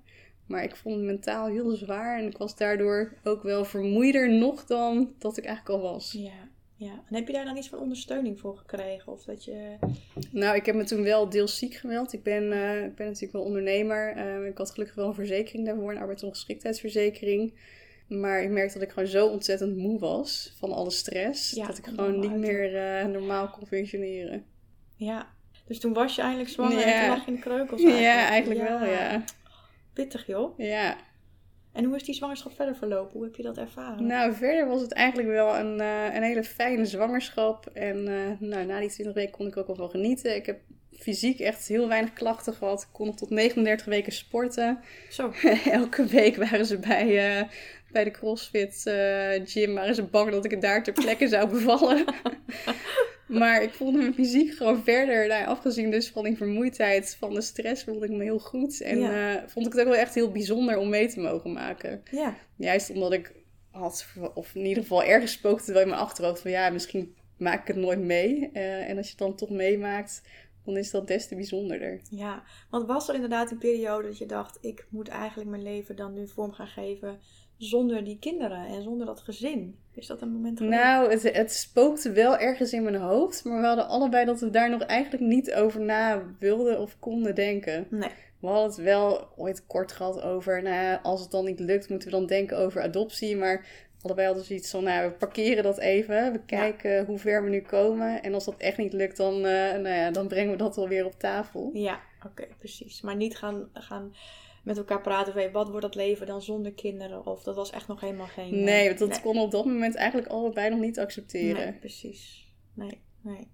[0.48, 2.20] Maar ik vond het mentaal heel zwaar.
[2.20, 6.12] En ik was daardoor ook wel vermoeider nog dan dat ik eigenlijk al was.
[6.12, 7.04] Ja, ja.
[7.10, 9.12] En heb je daar dan iets van ondersteuning voor gekregen?
[9.12, 9.76] Of dat je...
[10.32, 12.14] Nou, ik heb me toen wel deels ziek gemeld.
[12.14, 14.16] Ik ben, eh, ik ben natuurlijk wel ondernemer.
[14.16, 17.54] Eh, ik had gelukkig wel een verzekering daarvoor, een arbeidsongeschiktheidsverzekering.
[18.08, 21.52] Maar ik merkte dat ik gewoon zo ontzettend moe was van alle stress.
[21.52, 24.46] Ja, dat ik gewoon niet uit, meer eh, normaal kon functioneren.
[24.96, 25.28] Ja.
[25.66, 28.68] Dus toen was je eindelijk zwanger en toen lag je in de kreukels Ja, eigenlijk
[28.68, 29.24] wel, ja.
[29.94, 30.58] Pittig, joh.
[30.58, 30.98] Ja.
[31.72, 33.14] En hoe is die zwangerschap verder verlopen?
[33.14, 34.06] Hoe heb je dat ervaren?
[34.06, 37.66] Nou, verder was het eigenlijk wel een, eh, een hele fijne zwangerschap.
[37.74, 40.36] En eh, nou, na die 20 weken kon ik ook wel van genieten.
[40.36, 40.60] Ik heb
[41.00, 42.82] fysiek echt heel weinig klachten gehad.
[42.82, 44.80] Ik kon nog tot 39 weken sporten.
[45.10, 45.32] Zo.
[45.72, 47.48] Elke week waren ze bij,
[47.92, 49.74] bij de CrossFit eh, gym.
[49.74, 52.06] Waren ze bang dat ik het daar ter plekke zou bevallen.
[53.28, 55.28] maar ik voelde me fysiek gewoon verder.
[55.28, 58.82] Nou, afgezien dus van die vermoeidheid, van de stress, voelde ik me heel goed.
[58.82, 59.36] En Ja.
[59.36, 62.02] eh, vond ik het ook wel echt heel bijzonder om mee te mogen maken.
[62.12, 62.36] Ja.
[62.56, 63.32] Juist omdat ik
[63.72, 67.62] had, of in ieder geval ergens spookte wel in mijn achterhoofd van ja, misschien maak
[67.62, 68.50] ik het nooit mee.
[68.54, 70.22] Eh, en als je het dan toch meemaakt,
[70.66, 72.02] dan is dat des te bijzonderder.
[72.10, 75.96] Ja, want was er inderdaad een periode dat je dacht, ik moet eigenlijk mijn leven
[75.96, 77.20] dan nu vorm gaan geven
[77.58, 79.76] zonder die kinderen en zonder dat gezin?
[79.94, 80.80] Is dat een moment geweest?
[80.80, 84.50] Nou, het, het spookte wel ergens in mijn hoofd, maar we hadden allebei dat we
[84.50, 87.88] daar nog eigenlijk niet over na wilden of konden denken.
[87.90, 88.10] Nee.
[88.40, 92.10] We hadden het wel ooit kort gehad over, nou als het dan niet lukt, moeten
[92.10, 93.36] we dan denken over adoptie.
[93.36, 93.66] Maar
[94.02, 96.32] allebei hadden zoiets van, nou, we parkeren dat even.
[96.32, 98.24] We kijken hoe ver we nu komen.
[98.24, 100.88] En als dat echt niet lukt, dan, eh, nou ja, dan brengen we dat wel
[100.88, 101.70] weer op tafel.
[101.74, 103.02] Ja, oké, precies.
[103.02, 104.14] Maar niet gaan, gaan
[104.68, 107.26] met elkaar praten hey, wat wordt dat leven dan zonder kinderen?
[107.26, 108.54] Of dat was echt nog helemaal geen...
[108.54, 109.34] eh, Nee, want dat nee.
[109.34, 111.64] we op dat moment eigenlijk allebei nog niet accepteren.
[111.64, 112.54] Nee, precies.
[112.74, 113.52] Nee, nee.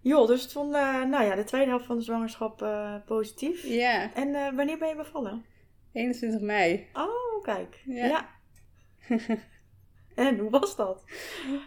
[0.00, 3.64] Joh, dus het vond, eh, nou ja, de tweede helft van de zwangerschap eh, positief.
[3.64, 5.44] Ja, En wanneer ben je bevallen?
[5.92, 6.88] 21 mei.
[6.92, 7.82] Oh, kijk.
[7.84, 8.06] Ja.
[8.06, 8.28] Ja.
[10.14, 11.04] en hoe was dat?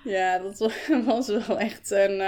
[0.03, 0.57] Ja, dat
[1.05, 2.21] was wel echt een,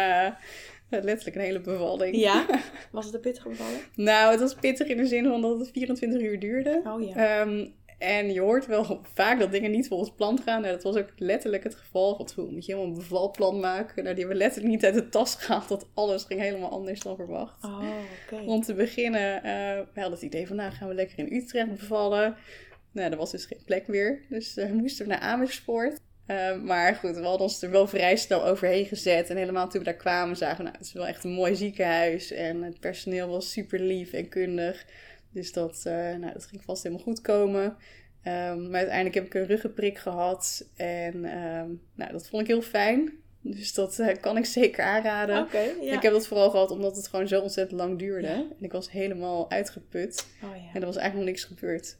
[1.03, 2.15] letterlijk een hele bevalling.
[2.15, 2.45] Ja?
[2.91, 3.81] Was het een pittige bevalling?
[3.95, 6.81] Nou, het was pittig in de zin van dat het 24 uur duurde.
[6.85, 7.41] Oh ja.
[7.41, 7.65] Ehm,
[7.97, 10.61] en je hoort wel vaak dat dingen niet volgens plan gaan.
[10.61, 12.17] Nou, dat was ook letterlijk het geval.
[12.17, 14.03] Want hoe moet je helemaal een bevalplan maken?
[14.03, 15.67] Nou, die hebben we letterlijk niet uit de tas gehaald.
[15.67, 17.63] Dat alles ging helemaal anders dan verwacht.
[17.63, 17.83] Oh,
[18.23, 18.43] oké.
[18.45, 19.43] Om te beginnen, eh
[19.93, 22.35] we hadden het idee van, nou gaan we lekker in Utrecht bevallen.
[22.91, 24.21] Nou, er was dus geen plek meer.
[24.29, 25.99] Dus eh, moesten we naar Amersfoort.
[26.25, 29.29] Eh, maar goed, we hadden ons er wel vrij snel overheen gezet.
[29.29, 31.55] En helemaal toen we daar kwamen, zagen we, nou, het is wel echt een mooi
[31.55, 32.31] ziekenhuis.
[32.31, 34.85] En het personeel was super lief en kundig.
[35.31, 37.77] Dus dat, eh, nou, dat ging vast helemaal goed komen.
[38.23, 40.69] Ehm, maar uiteindelijk heb ik een ruggenprik gehad.
[40.75, 43.11] En ehm, nou, dat vond ik heel fijn.
[43.41, 45.47] Dus dat eh, kan ik zeker aanraden.
[45.81, 45.93] Ja.
[45.93, 48.27] Ik heb dat vooral gehad omdat het gewoon zo ontzettend lang duurde.
[48.27, 48.33] Ja.
[48.33, 50.27] En ik was helemaal uitgeput.
[50.43, 50.69] Oh ja.
[50.73, 51.97] En er was eigenlijk nog niks gebeurd.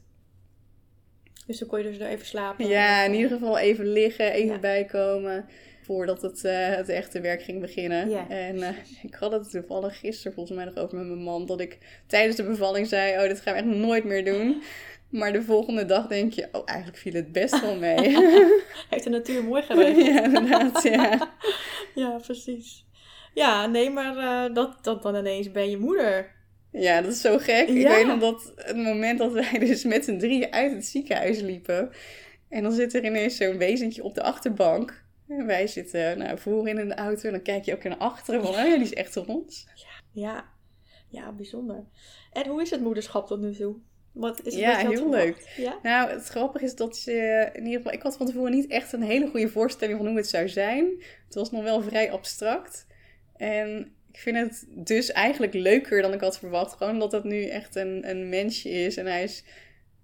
[1.46, 2.66] Dus dan kon je dus er even slapen.
[2.68, 4.58] Ja, in ieder geval even liggen, even Ja.
[4.60, 5.48] bijkomen.
[5.82, 8.28] Voordat het, eh, het echte werk ging beginnen.
[8.28, 8.68] En eh,
[9.02, 11.46] ik had het toevallig gisteren volgens mij nog over met mijn man.
[11.46, 14.62] Dat ik tijdens de bevalling zei, oh dit gaan we echt nooit meer doen.
[15.10, 17.98] Maar de volgende dag denk je, oh, eigenlijk viel het best wel mee.
[18.90, 20.06] Heeft de natuur mooi geregeld.
[20.06, 21.34] ja, inderdaad, ja.
[21.94, 22.84] ja, precies.
[23.34, 24.16] Ja, nee, maar
[24.48, 26.34] uh, dat, dat dan ineens ben je moeder.
[26.78, 27.68] Ja, dat is zo gek.
[27.68, 31.40] Ik weet nog dat het moment dat wij dus met z'n drieën uit het ziekenhuis
[31.40, 31.90] liepen.
[32.48, 35.04] En dan zit er ineens zo'n wezentje op de achterbank.
[35.28, 38.42] En wij zitten nou, voorin in de auto en dan kijk je ook naar achteren.
[38.42, 39.66] Van, oh ja, die is echt rond.
[39.74, 40.44] Ja, ja.
[41.08, 41.84] ja, bijzonder.
[42.32, 43.76] En hoe is het moederschap tot nu toe?
[44.12, 45.54] Wat is het ja, heel leuk.
[45.56, 45.78] Ja?
[45.82, 47.92] Nou, het grappige is dat je in ieder geval...
[47.92, 51.04] Ik had van tevoren niet echt een hele goede voorstelling van hoe het zou zijn.
[51.24, 52.86] Het was nog wel vrij abstract.
[53.36, 56.72] En ik vind het dus eigenlijk leuker dan ik had verwacht.
[56.72, 58.96] Gewoon omdat het nu echt een, een mensje is.
[58.96, 59.44] En hij is...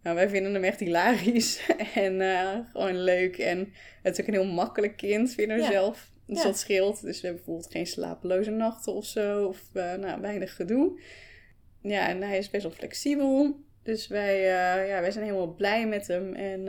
[0.03, 1.67] Nou, wij vinden hem echt hilarisch.
[1.95, 3.39] en uh, gewoon leuk.
[3.39, 3.73] En
[4.03, 6.11] het is ook een heel makkelijk kind, vinden we zelf.
[6.27, 7.03] Dus dat scheelt.
[7.03, 9.47] Dus we hebben bijvoorbeeld geen slapeloze nachten of zo.
[9.47, 11.01] Of uh, nou, weinig gedoe.
[11.83, 13.61] Ja, en hij is best wel flexibel.
[13.83, 16.35] Dus wij, uh, ja, wij zijn helemaal blij met hem.
[16.35, 16.65] En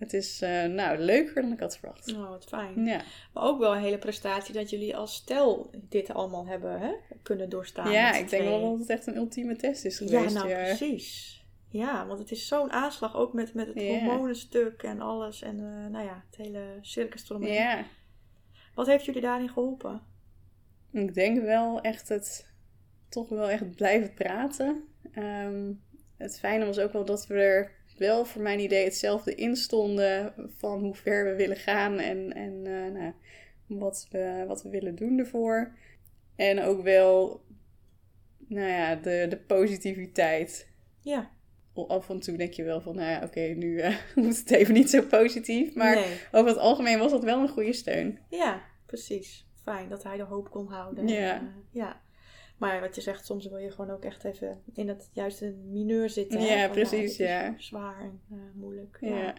[0.00, 2.14] het is uh, nou, leuker dan ik had verwacht.
[2.14, 2.84] Oh, wat fijn.
[2.84, 3.02] Ja.
[3.32, 7.48] Maar ook wel een hele prestatie dat jullie als stel dit allemaal hebben hè, kunnen
[7.48, 7.90] doorstaan.
[7.90, 10.34] Ja, ik denk wel dat het echt een ultieme test is geweest.
[10.34, 11.38] Ja, nou precies.
[11.68, 15.42] Ja, want het is zo'n aanslag ook met, met het hormonenstuk en alles.
[15.42, 17.52] En uh, nou ja, het hele circus eromheen.
[17.52, 17.84] Ja.
[18.74, 20.02] Wat heeft jullie daarin geholpen?
[20.92, 22.52] Ik denk wel echt het,
[23.08, 24.84] toch wel echt blijven praten.
[25.14, 25.82] Um,
[26.16, 30.80] het fijne was ook wel dat we er wel voor mijn idee hetzelfde instonden van
[30.80, 33.12] hoe ver we willen gaan en, en uh, nou,
[33.66, 35.74] wat, we, wat we willen doen ervoor.
[36.36, 37.44] En ook wel,
[38.46, 40.68] nou ja, de, de positiviteit.
[41.00, 41.30] Ja.
[41.74, 44.74] Af en toe denk je wel van, nou ja, oké, nu uh, moet het even
[44.74, 45.74] niet zo positief.
[45.74, 45.98] Maar
[46.32, 48.18] over het algemeen was dat wel een goede steun.
[48.28, 49.46] Ja, precies.
[49.62, 51.08] Fijn dat hij de hoop kon houden.
[51.08, 51.34] Ja.
[51.34, 52.00] En, uh, ja.
[52.60, 56.10] Maar wat je zegt, soms wil je gewoon ook echt even in het juiste mineur
[56.10, 56.40] zitten.
[56.40, 57.54] Ja, precies, ja.
[57.58, 58.96] Zwaar en uh, moeilijk.
[59.00, 59.34] Ja.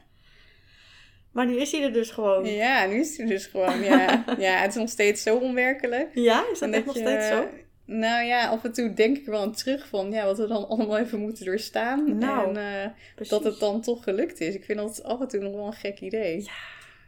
[1.32, 2.46] Maar nu is hij er dus gewoon.
[2.46, 4.24] Ja, nu is hij er dus gewoon, ja.
[4.38, 6.10] ja, het is nog steeds zo onwerkelijk.
[6.14, 7.48] Ja, is dat, echt nog steeds zo?
[7.86, 10.68] Nou ja, af en toe denk ik wel aan terug van ja, wat we dan
[10.68, 12.18] allemaal even moeten doorstaan.
[12.18, 14.56] Nou, en uh, dat het dan toch gelukt is.
[14.56, 16.44] Ik vind dat af en toe nog wel een gek idee.
[16.44, 16.52] Ja,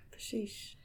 [0.09, 0.77] precies.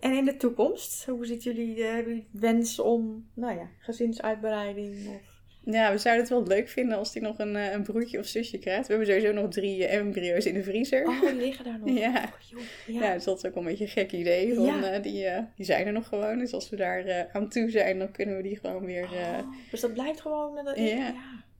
[0.00, 5.08] En in de toekomst, hoe ziet jullie, uh, wens om, nou ja, gezinsuitbreiding?
[5.08, 5.36] Of...
[5.64, 8.26] Ja, we zouden het wel leuk vinden als hij nog een, eh, een broertje of
[8.26, 8.86] zusje krijgt.
[8.86, 11.06] We hebben sowieso nog drie embryo's in de vriezer.
[11.06, 11.98] Oh, die liggen daar nog.
[12.04, 12.32] ja.
[12.54, 13.00] Oh, ja.
[13.00, 14.54] ja, dus dat is ook wel een beetje een gek idee.
[14.54, 14.98] Van, ja.
[14.98, 16.38] die, uh, die zijn er nog gewoon.
[16.38, 19.04] Dus als we daar aan toe zijn, dan kunnen we die gewoon weer...
[19.04, 19.38] Oh,
[19.70, 20.60] dus dat blijft gewoon...
[20.74, 20.84] ja.
[20.84, 21.14] ja.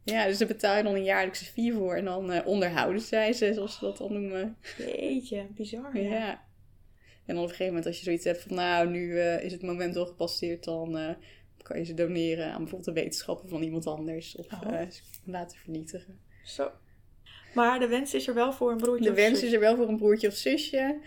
[0.05, 1.95] Ja, dus daar betaal je dan een jaarlijkse fee voor.
[1.95, 4.57] En dan onderhouden zij ze, zoals ze dat dan noemen.
[4.79, 5.99] Jeetje, bizar.
[5.99, 6.47] ja.
[7.29, 9.53] En dan op een gegeven moment als je zoiets hebt van nou, nu uh, is
[9.53, 11.11] het moment al gepasseerd, dan uh,
[11.63, 14.37] kan je ze doneren aan bijvoorbeeld de wetenschappen van iemand anders.
[14.37, 14.73] Of oh.
[14.73, 14.81] uh,
[15.25, 16.21] laten vernietigen.
[16.45, 16.71] Zo.
[17.55, 19.77] Maar de wens is er wel voor een broertje de of wens is er wel
[19.77, 21.01] voor een broertje of zusje.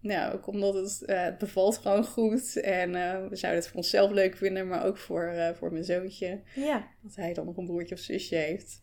[0.00, 2.56] Nou, ook omdat het, het bevalt gewoon goed.
[2.56, 2.92] En
[3.28, 6.40] we zouden het voor onszelf leuk vinden, maar ook voor, voor mijn zoontje.
[6.54, 6.88] Ja.
[7.02, 8.80] Dat hij dan nog een broertje of zusje heeft.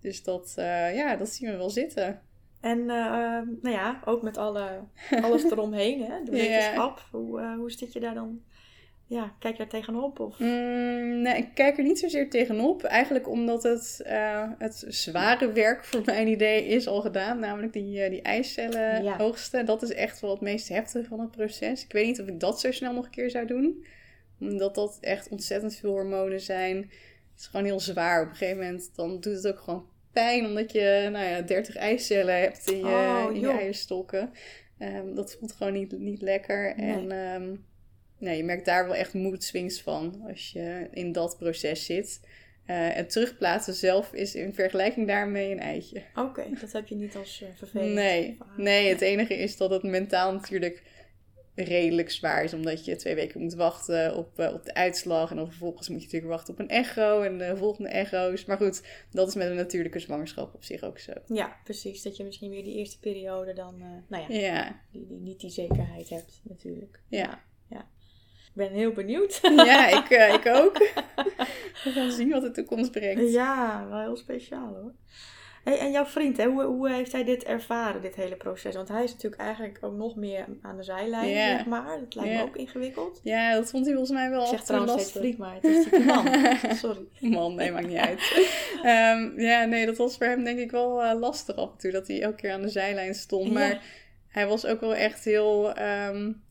[0.00, 0.52] Dus dat,
[0.94, 2.22] ja, dat zien we wel zitten.
[2.60, 2.86] En uh,
[3.62, 4.80] nou ja, ook met alle,
[5.22, 6.22] alles eromheen, hè?
[6.24, 7.04] de wetenschap.
[7.10, 8.40] Hoe, uh, hoe zit je daar dan?
[9.10, 10.20] Ja, kijk je daar tegenop?
[10.20, 10.38] Of?
[10.38, 12.82] Mm, nee, ik kijk er niet zozeer tegenop.
[12.82, 17.38] Eigenlijk omdat het, uh, het zware werk voor mijn idee is al gedaan.
[17.38, 19.16] Namelijk die, die eicellen ja.
[19.16, 19.64] hoogste.
[19.64, 21.84] Dat is echt wel het meest heftige van het proces.
[21.84, 23.84] Ik weet niet of ik dat zo snel nog een keer zou doen.
[24.40, 26.76] Omdat dat echt ontzettend veel hormonen zijn.
[26.76, 28.22] Het is gewoon heel zwaar.
[28.22, 31.76] Op een gegeven moment dan doet het ook gewoon pijn omdat je nou ja, 30
[31.76, 34.32] eicellen hebt in je, oh, in je eierstokken.
[34.78, 36.74] Um, dat voelt gewoon niet, niet lekker.
[36.76, 37.64] En um,
[38.18, 42.20] nou, je merkt daar wel echt mood swings van als je in dat proces zit.
[42.66, 46.02] Uh, en terugplaatsen zelf is in vergelijking daarmee een eitje.
[46.14, 47.92] Oké, dat heb je niet als uh, vervelend.
[47.92, 50.82] Nee, nee, het enige is dat het mentaal natuurlijk
[51.64, 55.30] redelijk zwaar is, omdat je twee weken moet wachten op, uh, op de uitslag.
[55.30, 58.44] En dan vervolgens moet je natuurlijk wachten op een echo en de volgende echo's.
[58.44, 61.12] Maar goed, dat is met een natuurlijke zwangerschap op zich ook zo.
[61.26, 62.02] Ja, precies.
[62.02, 64.80] Dat je misschien weer die eerste periode dan, uh, nou ja, ja.
[64.92, 67.00] Die, die, niet die zekerheid hebt natuurlijk.
[67.08, 67.42] Ja.
[67.68, 67.88] ja.
[68.50, 69.40] Ik ben heel benieuwd.
[69.70, 70.78] Ja, ik, uh, ik ook.
[71.84, 73.32] We gaan zien wat de toekomst brengt.
[73.32, 74.94] Ja, wel heel speciaal hoor.
[75.64, 78.74] Hey, en jouw vriend, hè, hoe, hoe heeft hij dit ervaren, dit hele proces?
[78.74, 81.98] Want hij is natuurlijk eigenlijk ook nog meer aan de zijlijn, zeg maar.
[82.00, 83.20] Dat lijkt me ook ingewikkeld.
[83.22, 85.20] Ja, dat vond hij volgens mij wel Ik zeg trouwens lastig.
[85.20, 86.28] vriend, maar het is die man.
[86.82, 87.06] Sorry.
[87.20, 88.50] Man, nee, maakt niet uit.
[88.82, 91.90] um, ja, nee, dat was voor hem denk ik wel uh, lastig af en toe.
[91.90, 93.52] Dat hij elke keer aan de zijlijn stond.
[93.52, 93.82] Maar
[94.28, 95.78] hij was ook wel echt heel...
[96.08, 96.42] Um,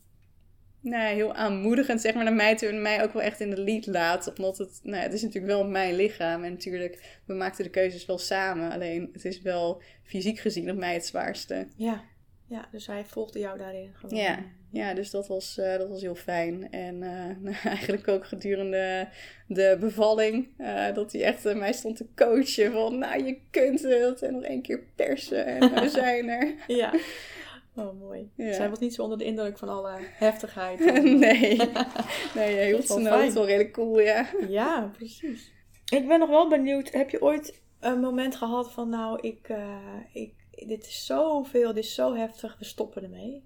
[0.82, 2.70] nou, ja, heel aanmoedigend, zeg maar, naar mij toe.
[2.70, 4.34] En mij ook wel echt in de lead laat.
[4.38, 6.44] Omdat het, nou, het is natuurlijk wel mijn lichaam.
[6.44, 8.72] En natuurlijk, we maakten de keuzes wel samen.
[8.72, 11.68] Alleen, het is wel fysiek gezien op mij het zwaarste.
[11.76, 12.04] Ja,
[12.48, 14.20] ja dus hij volgde jou daarin gewoon.
[14.20, 14.40] Ja,
[14.72, 16.72] ja dus dat was, eh, dat was heel fijn.
[16.72, 19.08] En eh, nou, eigenlijk ook gedurende
[19.48, 20.48] de bevalling.
[20.58, 22.72] eh, dat hij echt mij stond te coachen.
[22.72, 24.22] Van, nou, je kunt het.
[24.22, 25.46] En nog één keer persen.
[25.46, 26.54] En we zijn er.
[26.68, 26.94] Ja.
[27.80, 28.30] Oh, mooi.
[28.36, 28.46] Ja.
[28.46, 30.80] Hij was niet zo onder de indruk van alle heftigheid.
[31.04, 31.58] nee.
[32.36, 33.22] Nee, zijn fijn.
[33.22, 34.30] hoofd wel redelijk cool, ja.
[34.48, 35.52] Ja, precies.
[35.92, 36.92] Ik ben nog wel benieuwd.
[36.92, 40.34] Heb je ooit een moment gehad van, nou, ik, eh, ik,
[40.68, 43.44] dit is zoveel, dit is zo heftig, we stoppen ermee?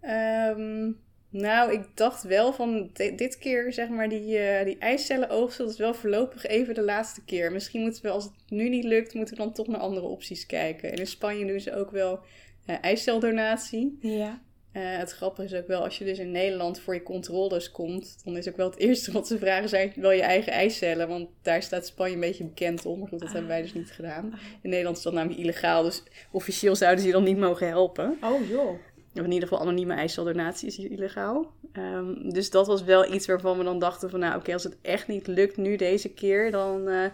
[0.00, 0.90] Ehm,
[1.28, 5.64] nou, ik dacht wel van di- dit keer, zeg maar, die, eh die eicellen oogsten,
[5.64, 7.52] dat is wel voorlopig even de laatste keer.
[7.52, 10.46] Misschien moeten we, als het nu niet lukt, moeten we dan toch naar andere opties
[10.46, 10.92] kijken.
[10.92, 12.20] En in Spanje doen ze ook wel
[12.66, 13.98] eh eiceldonatie.
[14.00, 14.40] Ja.
[14.72, 18.20] Eh, het grappige is ook wel, als je dus in Nederland voor je controles komt,
[18.24, 21.08] dan is ook wel het eerste wat ze vragen zijn wel je eigen eicellen.
[21.08, 22.98] Want daar staat Spanje een beetje bekend om.
[22.98, 24.38] Maar goed, dat hebben wij dus niet gedaan.
[24.62, 28.18] In Nederland is dat namelijk illegaal, dus officieel zouden ze je dan niet mogen helpen.
[28.22, 28.70] Oh, joh.
[29.14, 31.52] Of in ieder geval anonieme eiceldonatie is hier illegaal.
[31.72, 34.20] Ehm, dus dat was wel iets waarvan we dan dachten van...
[34.20, 36.50] nou oké, als het echt niet lukt nu deze keer...
[36.50, 37.06] dan, eh,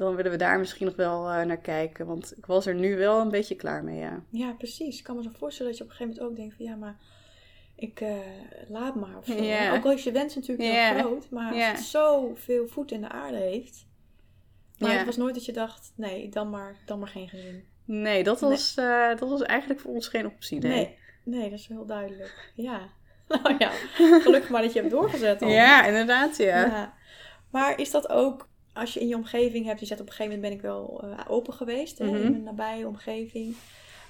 [0.00, 2.06] dan willen we daar misschien nog wel eh, naar kijken.
[2.06, 4.22] Want ik was er nu wel een beetje klaar mee, ja.
[4.30, 4.98] Ja, precies.
[4.98, 6.74] Ik kan me zo voorstellen dat je op een gegeven moment ook denkt van, ja,
[6.76, 6.96] maar
[7.76, 8.16] ik eh,
[8.68, 9.72] laat maar of zo.
[9.74, 11.70] Ook al is je wens natuurlijk heel groot, maar Ja.
[11.70, 13.86] als het zoveel voet in de aarde heeft.
[14.78, 17.64] Maar het was nooit dat je dacht, nee, dan maar, dan maar geen gezin.
[17.84, 18.50] Nee, dat Nee.
[18.50, 20.70] was, eh, dat was eigenlijk voor ons geen optie, nee.
[20.72, 22.52] Nee, nee, dat is heel duidelijk.
[22.54, 22.80] Ja.
[23.42, 23.70] Nou ja,
[24.20, 25.40] gelukkig maar dat je hebt doorgezet.
[25.40, 26.66] Ja, inderdaad, ja.
[26.66, 26.94] Ja.
[27.50, 30.34] Maar is dat ook, als je in je omgeving hebt, je zegt op een gegeven
[30.40, 32.16] moment ben ik wel eh, open geweest hè, Mhm.
[32.16, 33.54] in een nabije omgeving.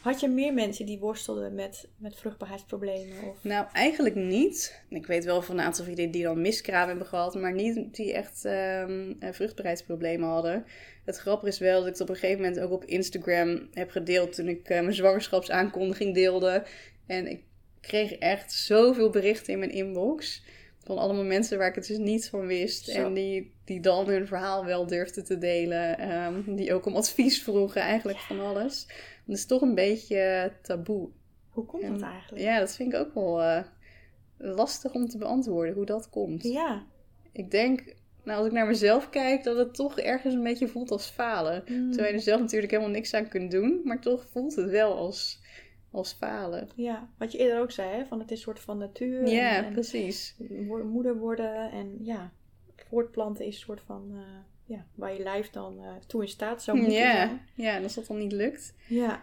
[0.01, 3.17] Had je meer mensen die worstelden met, met vruchtbaarheidsproblemen?
[3.29, 3.45] Of...
[3.45, 4.83] Nou, eigenlijk niet.
[4.89, 8.13] Ik weet wel van een aantal vrienden die dan miskraam hebben gehad, maar niet die
[8.13, 10.65] echt ehm, eh, vruchtbaarheidsproblemen hadden.
[11.05, 13.91] Het grappige is wel dat ik het op een gegeven moment ook op Instagram heb
[13.91, 16.63] gedeeld toen ik eh, mijn zwangerschapsaankondiging deelde.
[17.07, 17.43] En ik
[17.81, 20.43] kreeg echt zoveel berichten in mijn inbox.
[20.91, 22.85] Van allemaal mensen waar ik het dus niet van wist.
[22.85, 23.05] Zo.
[23.07, 25.99] En die, die dan hun verhaal wel durfden te delen.
[25.99, 28.87] ehm, die ook om advies vroegen, eigenlijk van alles.
[29.27, 31.09] Dat is toch een beetje taboe.
[31.51, 32.43] Hoe komt En- dat eigenlijk?
[32.43, 33.63] Ja, dat vind ik ook wel eh,
[34.37, 36.43] lastig om te beantwoorden hoe dat komt.
[36.43, 36.87] Ja.
[37.33, 40.91] Ik denk, nou, als ik naar mezelf kijk, dat het toch ergens een beetje voelt
[40.91, 41.63] als falen.
[41.67, 41.91] Mm.
[41.91, 44.95] Terwijl je er zelf natuurlijk helemaal niks aan kunt doen, maar toch voelt het wel
[44.97, 45.41] als,
[45.91, 46.69] als falen.
[46.75, 48.05] Ja, wat je eerder ook zei, hè?
[48.05, 49.27] van het is een soort van natuur.
[49.29, 50.37] Ja, precies.
[50.85, 52.33] moeder worden en ja,
[52.77, 54.21] voortplanten is een soort van, eh,
[54.77, 57.41] ja, waar je lijf dan eh, toe in staat zou moeten Ja, zijn.
[57.55, 58.75] ja, en als dat dan niet lukt.
[58.89, 59.23] Ja,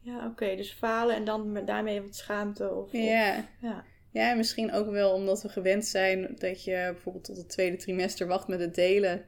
[0.00, 0.56] ja oké.
[0.56, 2.70] Dus falen en dan met daarmee wat schaamte.
[2.74, 3.44] Of, of- Ja.
[3.60, 3.84] ja.
[4.10, 7.76] ja, en misschien ook wel omdat we gewend zijn dat je bijvoorbeeld tot het tweede
[7.76, 9.24] trimester wacht met het delen.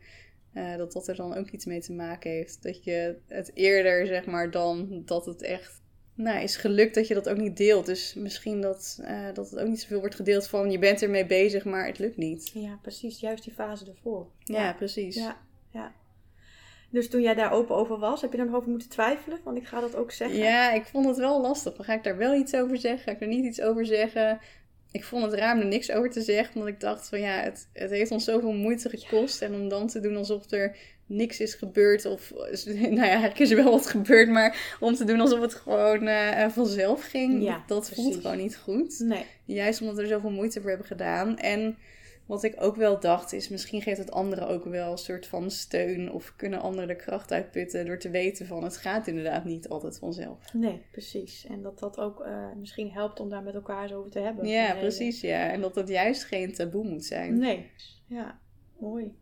[0.52, 2.62] eh, dat dat er dan ook iets mee te maken heeft.
[2.62, 5.81] Dat je het eerder, zeg maar, dan dat het echt
[6.14, 7.86] nou, is gelukt dat je dat ook niet deelt.
[7.86, 11.26] Dus misschien dat, eh, dat het ook niet zoveel wordt gedeeld van je bent ermee
[11.26, 12.50] bezig, maar het lukt niet.
[12.54, 13.20] ja, precies.
[13.20, 14.26] Juist die fase ervoor.
[14.38, 15.14] Ja, precies.
[15.14, 15.36] Ja,
[15.70, 15.92] ja.
[16.90, 19.38] Dus toen jij daar open over was, heb je nog over moeten twijfelen?
[19.44, 20.38] Want ik ga dat ook zeggen.
[20.38, 21.74] Ja, ik vond het wel lastig.
[21.78, 23.02] Ga ik daar wel iets over zeggen?
[23.02, 24.40] Ga ik er niet iets over zeggen?
[24.90, 26.54] Ik vond het raar om er niks over te zeggen.
[26.54, 29.42] Omdat ik dacht van ja, het, het heeft ons zoveel moeite gekost.
[29.42, 32.06] En om dan te doen alsof er niks is gebeurd.
[32.06, 32.32] Of
[32.64, 34.28] nou ja, eigenlijk is er wel wat gebeurd.
[34.28, 37.42] Maar om te doen alsof het gewoon eh, vanzelf ging.
[37.42, 38.98] Ja, dat voelt gewoon niet goed.
[38.98, 39.24] Nee.
[39.44, 41.38] Juist omdat we er zoveel moeite voor hebben gedaan.
[41.38, 41.76] En
[42.26, 45.50] wat ik ook wel dacht is, misschien geeft het anderen ook wel een soort van
[45.50, 46.12] steun.
[46.12, 49.98] Of kunnen anderen de kracht uitputten door te weten van het gaat inderdaad niet altijd
[49.98, 50.52] vanzelf.
[50.52, 51.46] Nee, precies.
[51.46, 54.46] En dat dat ook eh, misschien helpt om daar met elkaar eens over te hebben.
[54.46, 55.50] Ja, precies, ja.
[55.50, 57.38] En dat het juist geen taboe moet zijn.
[57.38, 57.70] Nee.
[58.06, 58.38] Ja,
[58.78, 59.14] mooi.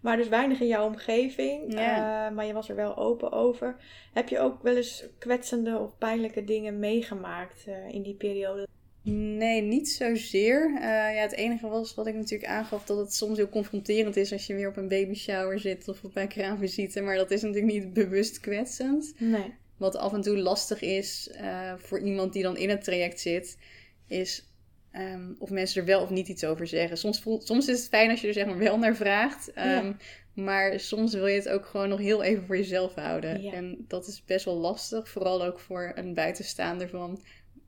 [0.00, 2.26] Maar dus weinig in jouw omgeving, Ja.
[2.28, 3.76] eh, maar je was er wel open over.
[4.12, 8.66] Heb je ook wel eens kwetsende of pijnlijke dingen meegemaakt eh, in die periode?
[9.02, 10.66] Nee, niet zozeer.
[10.76, 10.82] Eh
[11.14, 14.46] ja, het enige was wat ik natuurlijk aangaf dat het soms heel confronterend is als
[14.46, 17.00] je weer op een baby shower zit of op een kraamvisite.
[17.00, 19.14] Maar dat is natuurlijk niet bewust kwetsend.
[19.18, 19.54] Nee.
[19.76, 21.30] Wat af en toe lastig is
[21.76, 23.58] voor iemand die dan in het traject zit,
[24.06, 24.49] is
[24.92, 26.96] ehm, of mensen er wel of niet iets over zeggen.
[26.96, 29.52] Soms, voelt, soms is het fijn als je er zeg maar wel naar vraagt.
[29.52, 29.96] ehm, Ja.
[30.34, 33.42] Maar soms wil je het ook gewoon nog heel even voor jezelf houden.
[33.42, 33.52] Ja.
[33.52, 35.08] En dat is best wel lastig.
[35.08, 37.20] Vooral ook voor een buitenstaander van...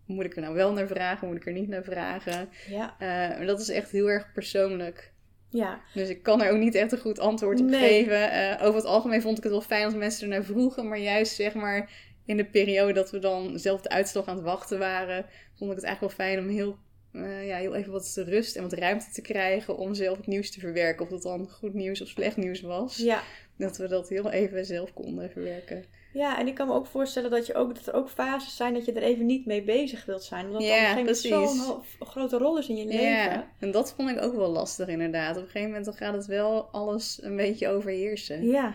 [0.06, 1.28] Moet ik er nou wel naar vragen?
[1.28, 2.48] Moet ik er niet naar vragen?
[2.68, 2.94] Ja.
[2.98, 5.12] Eh, dat is echt heel erg persoonlijk.
[5.48, 5.80] Ja.
[5.94, 7.80] Dus ik kan er ook niet echt een goed antwoord op Nee.
[7.80, 8.30] geven.
[8.30, 10.88] Eh, over het algemeen vond ik het wel fijn als mensen er naar vroegen.
[10.88, 11.90] Maar juist zeg maar
[12.26, 15.24] in de periode dat we dan zelf de uitslag aan het wachten waren...
[15.56, 16.78] vond ik het eigenlijk wel fijn om heel
[17.12, 20.50] eh, ja, heel even wat rust en wat ruimte te krijgen om zelf het nieuws
[20.50, 21.04] te verwerken.
[21.04, 22.96] Of dat dan goed nieuws of slecht nieuws was.
[22.96, 23.22] Ja.
[23.58, 25.84] Dat we dat heel even zelf konden verwerken.
[26.12, 28.74] Ja, en ik kan me ook voorstellen dat, je ook, dat er ook fases zijn
[28.74, 30.46] dat je er even niet mee bezig wilt zijn.
[30.46, 31.66] Omdat Ja, dan op een gegeven moment precies.
[31.98, 33.04] zo'n grote rol is in je leven.
[33.06, 35.36] Ja, en dat vond ik ook wel lastig inderdaad.
[35.36, 38.46] Op een gegeven moment dan gaat het wel alles een beetje overheersen.
[38.46, 38.74] Ja,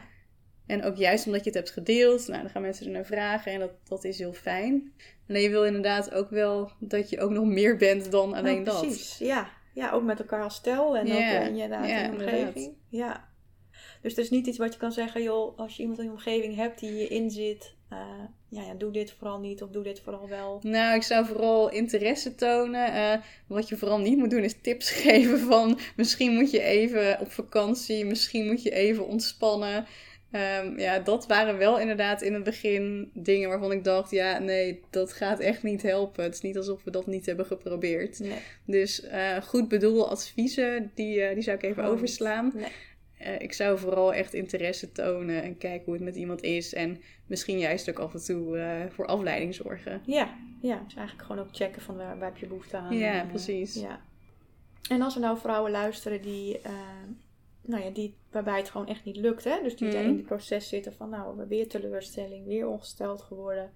[0.65, 3.51] En ook juist omdat je het hebt gedeeld, nou, dan gaan mensen er naar vragen
[3.51, 4.93] en dat, dat is heel fijn.
[5.30, 8.65] Alleen je wil inderdaad ook wel dat je ook nog meer bent dan alleen nou,
[8.65, 8.82] dat.
[8.82, 9.17] precies.
[9.17, 9.49] Ja.
[9.73, 12.11] ja, ook met elkaar als stel en ook eh, in de inderdaad.
[12.11, 12.73] omgeving.
[12.89, 13.30] Ja.
[14.01, 16.11] Dus er is niet iets wat je kan zeggen, joh, als je iemand in je
[16.11, 17.97] omgeving hebt die je inzit, eh
[18.49, 20.59] ja, ja, doe dit vooral niet of doe dit vooral wel.
[20.63, 22.93] Nou, ik zou vooral interesse tonen.
[22.93, 27.19] Eh, wat je vooral niet moet doen is tips geven van misschien moet je even
[27.19, 29.86] op vakantie, misschien moet je even ontspannen.
[30.32, 34.84] Ehm, ja, dat waren wel inderdaad in het begin dingen waarvan ik dacht, ja, nee,
[34.89, 36.23] dat gaat echt niet helpen.
[36.23, 38.19] Het is niet alsof we dat niet hebben geprobeerd.
[38.19, 38.39] Nee.
[38.65, 42.51] Dus eh, goed bedoelde adviezen, die, eh, die zou ik even Gewoon overslaan.
[42.55, 42.71] Nee.
[43.17, 46.73] Eh, ik zou vooral echt interesse tonen en kijken hoe het met iemand is.
[46.73, 50.01] En misschien juist ook af en toe voor afleiding zorgen.
[50.05, 52.97] Ja, ja, dus eigenlijk gewoon ook checken van waar, waar heb je behoefte aan.
[52.97, 53.73] Ja, En, precies.
[53.73, 54.01] Ja.
[54.89, 56.59] En als er nou vrouwen luisteren die,
[57.68, 59.59] nou ja, die, waarbij het gewoon echt niet lukt, hè?
[59.63, 60.09] dus die daar Mhm.
[60.09, 63.72] in het proces zitten van, nou, weer teleurstelling, weer ongesteld geworden.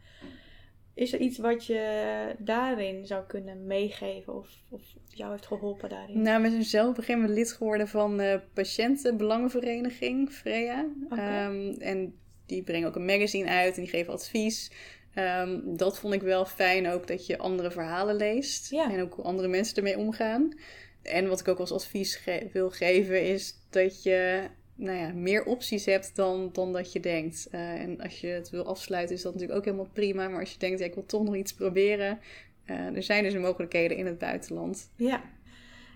[0.94, 6.22] Is er iets wat je daarin zou kunnen meegeven of, of jou heeft geholpen daarin?
[6.22, 10.86] Nou, we zijn zelf op een gegeven moment lid geworden van de Patiëntenbelangenvereniging, Freya.
[11.10, 12.16] Ehm, en
[12.46, 14.72] die brengen ook een magazine uit en die geven advies.
[15.14, 18.70] Ehm, dat vond ik wel fijn ook, dat je andere verhalen leest.
[18.72, 18.92] Ja.
[18.92, 20.54] En ook hoe andere mensen ermee omgaan.
[21.02, 25.86] En wat ik ook als advies wil geven is dat je nou ja, meer opties
[25.86, 27.48] hebt dan, dan dat je denkt.
[27.52, 30.28] Eh, en als je het wil afsluiten is dat natuurlijk ook helemaal prima.
[30.28, 32.20] Maar als je denkt, ja, ik wil toch nog iets proberen.
[32.66, 34.90] eh, er zijn dus mogelijkheden in het buitenland.
[34.96, 35.24] Ja.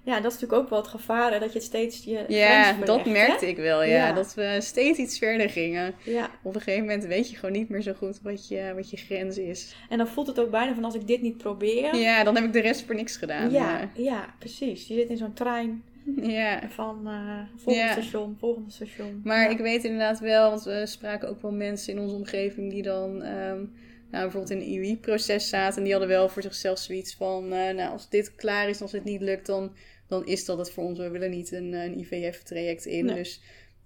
[0.05, 3.03] Ja, dat is natuurlijk ook wel het gevaar, hè, dat je steeds je Ja, dat
[3.05, 3.11] hè?
[3.11, 4.07] merkte ik wel, ja.
[4.07, 4.13] Ja.
[4.13, 5.93] Dat we steeds iets verder gingen.
[6.03, 8.89] Ja, Op een gegeven moment weet je gewoon niet meer zo goed wat je, wat
[8.89, 9.75] je grens is.
[9.89, 11.95] en dan voelt het ook bijna van als ik dit niet probeer.
[11.95, 13.51] Ja, dan heb ik de rest voor niks gedaan.
[13.51, 14.87] ja, ja, precies.
[14.87, 15.83] Je zit in zo'n trein
[16.21, 16.59] ja.
[16.69, 17.09] van
[17.55, 17.91] volgende Ja.
[17.91, 19.21] station, volgende station.
[19.23, 22.81] Maar ik weet inderdaad wel, want we spraken ook wel mensen in onze omgeving die
[22.83, 23.63] dan ehm,
[24.11, 25.77] nou, bijvoorbeeld in een IUI-proces zaten.
[25.77, 28.91] En die hadden wel voor zichzelf zoiets van, eh, nou als dit klaar is, als
[28.91, 29.71] het niet lukt, dan,
[30.07, 30.99] dan is dat het voor ons.
[30.99, 33.05] We willen niet een, een IVF-traject in.
[33.05, 33.15] Nee.
[33.15, 33.41] Dus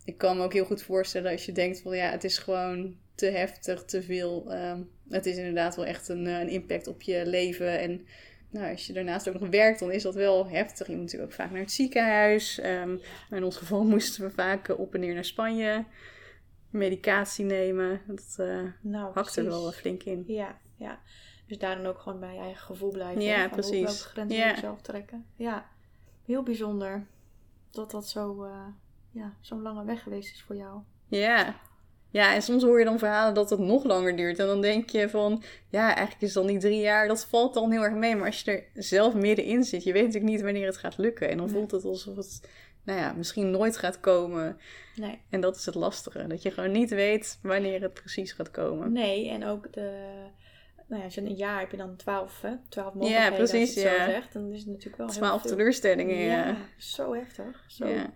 [0.05, 2.95] ik kan me ook heel goed voorstellen als je denkt van ja, het is gewoon
[3.15, 4.51] te heftig, te veel.
[4.53, 7.79] Ehm, het is inderdaad wel echt een, eh, een impact op je leven.
[7.79, 8.07] En
[8.49, 10.87] nou, als je daarnaast ook nog werkt, dan is dat wel heftig.
[10.87, 12.59] Je moet natuurlijk ook vaak naar het ziekenhuis.
[12.59, 12.97] Ehm,
[13.31, 15.85] in ons geval moesten we vaak eh, op en neer naar Spanje.
[16.69, 18.01] Medicatie nemen.
[18.07, 20.23] Dat eh nou, hakt er wel flink in.
[20.27, 20.99] Ja, ja.
[21.47, 23.21] Dus daar dan ook gewoon bij je eigen gevoel blijven.
[23.21, 23.71] Ja, precies.
[23.71, 24.43] Hoe, welke grenzen Ja.
[24.43, 25.25] wil ik zelf trekken.
[25.35, 25.69] Ja,
[26.29, 27.05] heel bijzonder
[27.71, 28.65] dat dat zo, eh,
[29.11, 30.79] ja, zo'n lange weg geweest is voor jou.
[31.07, 31.55] Ja.
[32.11, 34.39] Ja, en soms hoor je dan verhalen dat het nog langer duurt.
[34.39, 37.07] En dan denk je van, ja, eigenlijk is het dan niet drie jaar.
[37.07, 38.15] Dat valt dan heel erg mee.
[38.15, 41.29] Maar als je er zelf middenin zit, je weet natuurlijk niet wanneer het gaat lukken.
[41.29, 41.55] En dan Nee.
[41.55, 42.49] voelt het alsof het,
[42.83, 44.57] nou ja, misschien nooit gaat komen.
[44.95, 45.21] Nee.
[45.29, 46.27] En dat is het lastige.
[46.27, 48.91] Dat je gewoon niet weet wanneer het precies gaat komen.
[48.91, 50.07] Nee, en ook de...
[50.89, 52.51] Nou ja, als je een jaar heb je dan twaalf, hè?
[52.69, 54.05] Twaalf mogelijkheden, precies, als je het ja.
[54.05, 54.33] zo zegt.
[54.33, 56.47] Dan is het natuurlijk wel heel Twaalf teleurstellingen, ja.
[56.47, 57.63] Ja, zo heftig.
[57.67, 57.87] Zo.
[57.87, 58.13] Ja.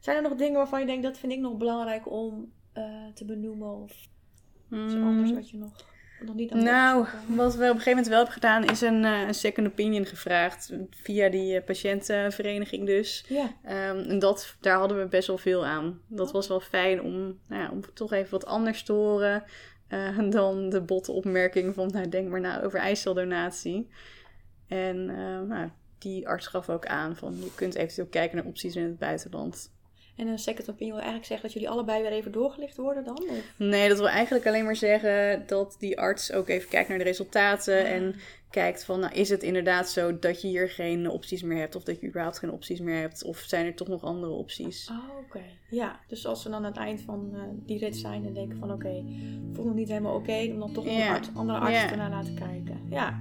[0.00, 2.84] Zijn er nog dingen waarvan je denkt, dat vind ik nog belangrijk om eh,
[3.14, 3.82] te benoemen?
[3.82, 5.06] Of iets Mm.
[5.06, 5.72] anders wat je nog,
[6.20, 9.04] nog niet aan Nou, wat we op een gegeven moment wel hebben gedaan, is een,
[9.04, 10.72] eh, een second opinion gevraagd.
[10.90, 13.24] Via die eh, patiëntenvereniging dus.
[13.28, 16.00] Ja, Ehm, en dat, daar hadden we best wel veel aan.
[16.08, 19.44] Dat was wel fijn om, nou ja, om toch even wat anders te horen.
[19.94, 23.88] Eh, dan de botte opmerking van, nou, denk maar na over eiceldonatie.
[24.68, 25.68] En eh, nou,
[25.98, 29.72] die arts gaf ook aan van, je kunt eventueel kijken naar opties in het buitenland.
[30.16, 33.22] en een second opinion wil eigenlijk zeggen dat jullie allebei weer even doorgelicht worden dan?
[33.28, 33.54] Of?
[33.56, 37.04] Nee, dat wil eigenlijk alleen maar zeggen dat die arts ook even kijkt naar de
[37.04, 37.86] resultaten.
[37.86, 38.14] En
[38.54, 41.74] kijkt van, nou, is het inderdaad zo dat je hier geen opties meer hebt?
[41.76, 43.24] Of dat je überhaupt geen opties meer hebt?
[43.24, 44.90] Of zijn er toch nog andere opties?
[44.90, 45.40] Oh, oké.
[45.70, 48.58] Ja, dus als we dan aan het eind van eh, die rit zijn en denken
[48.58, 49.04] van oké,
[49.52, 51.06] voel nog niet helemaal oké, om dan toch Ja.
[51.06, 51.90] een arts, andere arts Ja.
[51.90, 52.80] ernaar laten kijken.
[52.90, 53.18] Ja,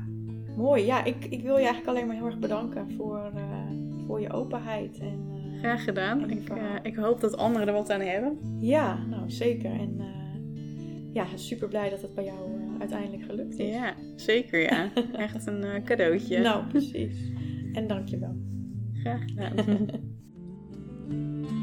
[0.58, 0.86] mooi.
[0.86, 3.42] Ja, ik, ik wil je eigenlijk alleen maar heel erg bedanken voor, eh,
[4.08, 4.98] voor je openheid.
[5.00, 6.22] En, eh, Graag gedaan.
[6.24, 6.50] En Ik,
[6.84, 8.40] ik hoop dat anderen er wat aan hebben.
[8.60, 9.72] Ja, nou zeker.
[9.72, 10.02] En
[11.14, 13.74] ja, super blij dat het bij jou uiteindelijk gelukt is.
[13.74, 14.90] Ja, zeker ja.
[15.28, 16.40] Echt een eh, cadeautje.
[16.40, 17.32] Nou, precies.
[17.74, 18.36] En dank je wel.
[18.94, 19.88] Graag gedaan.